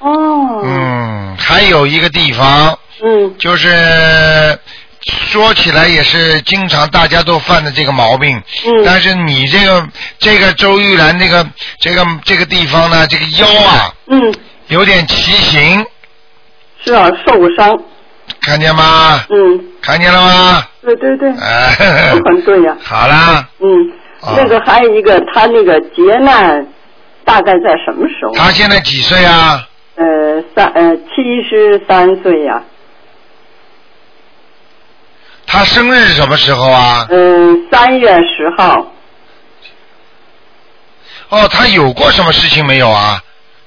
[0.00, 0.60] 哦。
[0.62, 2.78] 嗯，还有一个地方。
[3.02, 3.34] 嗯。
[3.38, 4.58] 就是
[5.30, 8.36] 说起来也是经常大家都犯的这个毛病。
[8.66, 8.82] 嗯。
[8.84, 9.88] 但是你这个
[10.18, 11.46] 这个周玉兰这个
[11.80, 13.94] 这个这个地方呢，这个腰啊。
[14.08, 14.34] 嗯。
[14.66, 15.86] 有点畸形。
[16.84, 17.74] 是啊，受过伤。
[18.48, 19.24] 看见吗？
[19.30, 20.66] 嗯，看见了吗？
[20.82, 23.68] 对对对，哎，都很对呀、 好啦，嗯，
[24.22, 26.66] 啊那个还有一个，他那个劫难
[27.24, 28.32] 大概在什么时候？
[28.34, 29.68] 他现在几岁啊？
[29.96, 32.62] 呃，三呃七十三岁呀、
[35.46, 37.06] 他生日是什么时候啊？
[37.10, 38.92] 嗯、三月十号。
[41.30, 43.22] 哦，他有过什么事情没有啊？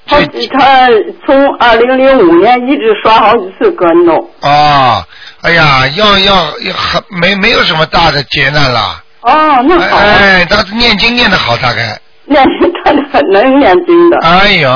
[0.06, 0.18] 他
[0.58, 0.88] 他
[1.24, 4.30] 从二零零五年一直刷好几次跟头。
[4.42, 5.04] 哦，
[5.42, 9.02] 哎呀，要要要，很没没有什么大的劫难了。
[9.22, 10.02] 哦，那好、啊。
[10.02, 11.98] 哎，他念经念的好，大概。
[12.24, 12.42] 念
[12.84, 14.18] 他很能念经的。
[14.22, 14.68] 哎呦，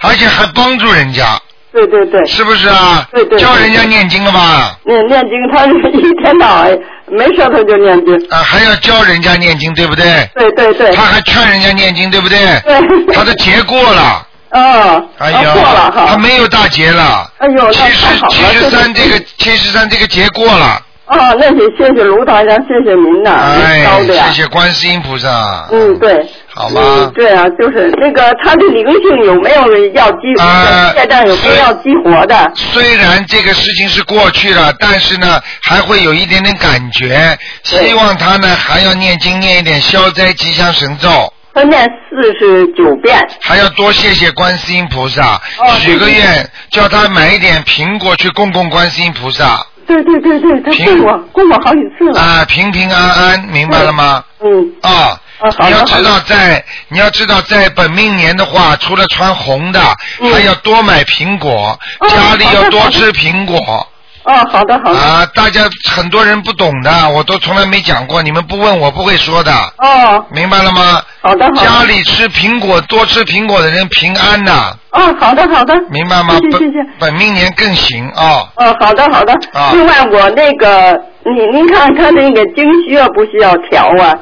[0.00, 1.38] 而且还帮助人家。
[1.72, 2.24] 对对对。
[2.24, 3.06] 是不是啊？
[3.12, 4.78] 对对对教人家念经了吧？
[4.84, 6.78] 念念经，他是一天到晚
[7.08, 8.14] 没事他就念经。
[8.30, 10.28] 啊，还要教人家念经，对不对？
[10.34, 10.90] 对对对。
[10.92, 12.38] 他还劝人家念经，对不对？
[12.64, 13.14] 对。
[13.14, 14.26] 他的劫过了。
[14.56, 15.08] 哦。
[15.18, 16.06] 哎呀，过了哈。
[16.08, 17.30] 他没有大劫了。
[17.38, 18.06] 哎呦，那七十。
[18.28, 20.82] 七十三这个七十三这个劫过了。
[21.06, 23.86] 啊，那也谢谢卢台长，谢谢您呐，哎。
[24.32, 25.68] 谢谢观世音菩萨。
[25.70, 26.26] 嗯，对。
[26.52, 32.50] 好吗嗯，对啊，就是那个他的灵性有没有要激活业障有没有要激活的？
[32.54, 37.38] 虽然这个事情是过去了，但是呢，还会有一点点感觉。
[37.62, 41.32] 希望他呢还要念经念一点消灾吉祥神咒。
[41.56, 43.18] 他念四十九遍。
[43.40, 45.40] 还要多谢谢观世音菩萨，
[45.78, 49.66] 许个愿，叫他买一点苹果去供供观世音菩萨。
[49.86, 52.20] 对对对对，他供我供我好几次了。
[52.20, 54.22] 啊，平平安安，明白了吗？
[54.44, 54.72] 嗯。
[54.82, 55.18] 啊。
[55.38, 59.80] 好你要知道在，你要知道在本命年的话，除了穿红的，
[60.20, 61.78] 嗯还要多买苹果，
[62.08, 63.86] 家里要多吃苹果。
[64.26, 64.98] 哦，好的好的。
[64.98, 65.62] 啊，大家
[65.94, 69.52] 很多人不懂的，我都从来没讲过，你们不问我不会说的。
[69.78, 70.24] 哦。
[70.30, 71.00] 明白了吗？
[71.20, 71.60] 好的好的。
[71.60, 74.76] 家里吃苹果，多吃苹果的人平安呐。
[74.90, 75.74] 哦，好的好的。
[75.90, 76.36] 明白吗？
[76.40, 76.78] 谢谢谢谢。
[76.98, 78.50] 本命年更行啊。
[78.56, 79.32] 哦，好的好的。
[79.52, 84.12] 啊另外，我那个，您您看他那个经需要不需要调啊？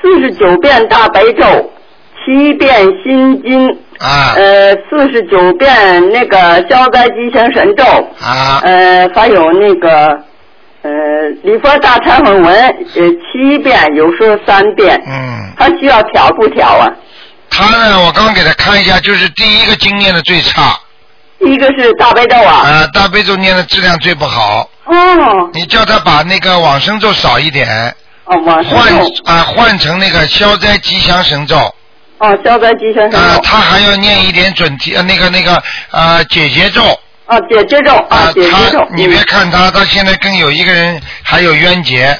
[0.00, 1.72] 四十九遍大悲咒，
[2.24, 3.78] 七遍心经。
[3.98, 4.34] 啊。
[4.36, 6.38] 呃，四十九遍那个
[6.68, 7.84] 消灾吉祥神咒。
[8.20, 8.60] 啊。
[8.62, 10.06] 呃，还有那个
[10.82, 10.90] 呃
[11.42, 15.00] 礼佛大忏悔文，呃七遍，有时候三遍。
[15.06, 15.52] 嗯。
[15.58, 16.88] 他需要调不调啊？
[17.50, 20.76] 他呢，我刚刚给他看一下，就是第一个经念的最差。
[21.38, 22.52] 第一个是大悲咒啊。
[22.66, 24.68] 啊，大悲咒念的质量最不好。
[24.86, 25.50] 哦。
[25.52, 27.94] 你叫他把那个往生咒少一点。
[28.24, 29.24] 哦，往生咒换咒。
[29.24, 31.56] 啊，换成那个消灾吉祥神咒。
[32.24, 33.18] 哦，消灾吉祥神咒。
[33.18, 36.82] 啊，他还要念一点准提呃那个那个呃解结咒。
[37.26, 38.86] 啊，解结咒啊，解结咒。
[38.94, 42.16] 你别看他，他现在跟有一个人还有冤结。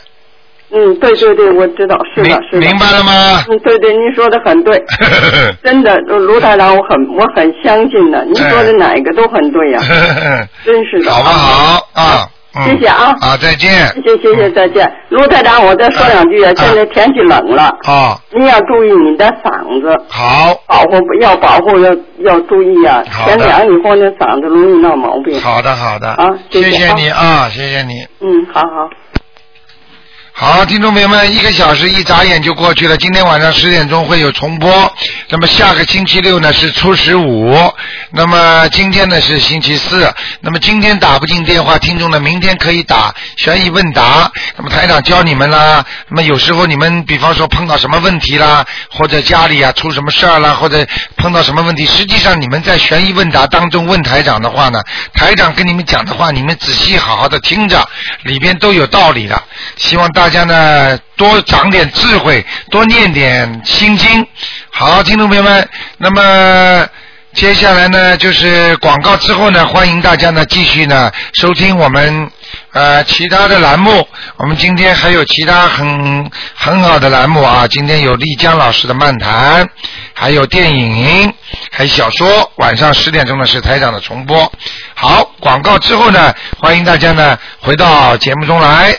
[0.76, 2.66] 嗯，对对对，我知道，是的，是的。
[2.66, 3.44] 明白了吗？
[3.48, 4.82] 嗯，对对，您说的很对，
[5.62, 9.78] 真的，卢台长，我很我很相信的，您说的哪一个都很对呀、
[10.64, 11.12] 真是的。
[11.12, 12.28] 好不好啊？
[12.64, 13.14] 谢谢啊。
[13.20, 13.70] 啊，再见。
[13.94, 14.90] 谢谢谢谢，再见。
[15.08, 19.96] 卢台长，我再说两句啊，现在天气冷了，啊，您要注意你的嗓子。
[20.08, 20.54] 好。
[20.66, 21.90] 保护要保护要
[22.20, 25.40] 要注意啊，天凉以后那嗓子容易闹毛病。
[25.40, 26.08] 好的好的。
[26.08, 28.06] 啊，谢谢你啊，谢谢你。
[28.20, 28.90] 嗯，好好。
[30.36, 32.96] 好，听众朋友们，一个小时一眨眼就过去了。
[32.96, 34.92] 今天晚上十点钟会有重播。
[35.28, 37.56] 那么下个星期六呢是初十五，
[38.10, 40.12] 那么今天呢是星期四。
[40.40, 44.28] 那么今天打不进电话，听众呢明天可以打悬疑问答。
[44.56, 45.86] 那么台长教你们啦。
[46.08, 50.84] 那么有时候你们比方说碰到什么问题啦，或者家里啊出什么事儿啦，或者
[51.16, 54.82] 碰到什么问题，实际上你们在悬疑问答当中问台长的话呢，
[55.14, 57.88] 台长跟你们讲的话，你们仔细好好的听着，
[58.24, 59.40] 里边都有道理的。
[59.76, 64.26] 希望大大家呢多长点智慧，多念点心经。
[64.70, 65.68] 好，听众朋友们，
[65.98, 66.88] 那么。
[67.34, 72.30] 接下来呢，就是广告之后呢，欢迎大家呢继续呢收听我们
[72.72, 74.06] 呃其他的栏目。
[74.36, 79.68] 我们今天还有其他很很好的栏目啊，今天有丽江老师的漫谈，
[80.14, 81.34] 还有电影，
[81.72, 82.50] 还有小说。
[82.56, 84.50] 晚上十点钟呢是台长的重播。
[84.94, 88.96] 好，广告之后呢，欢迎大家呢回到节目中来。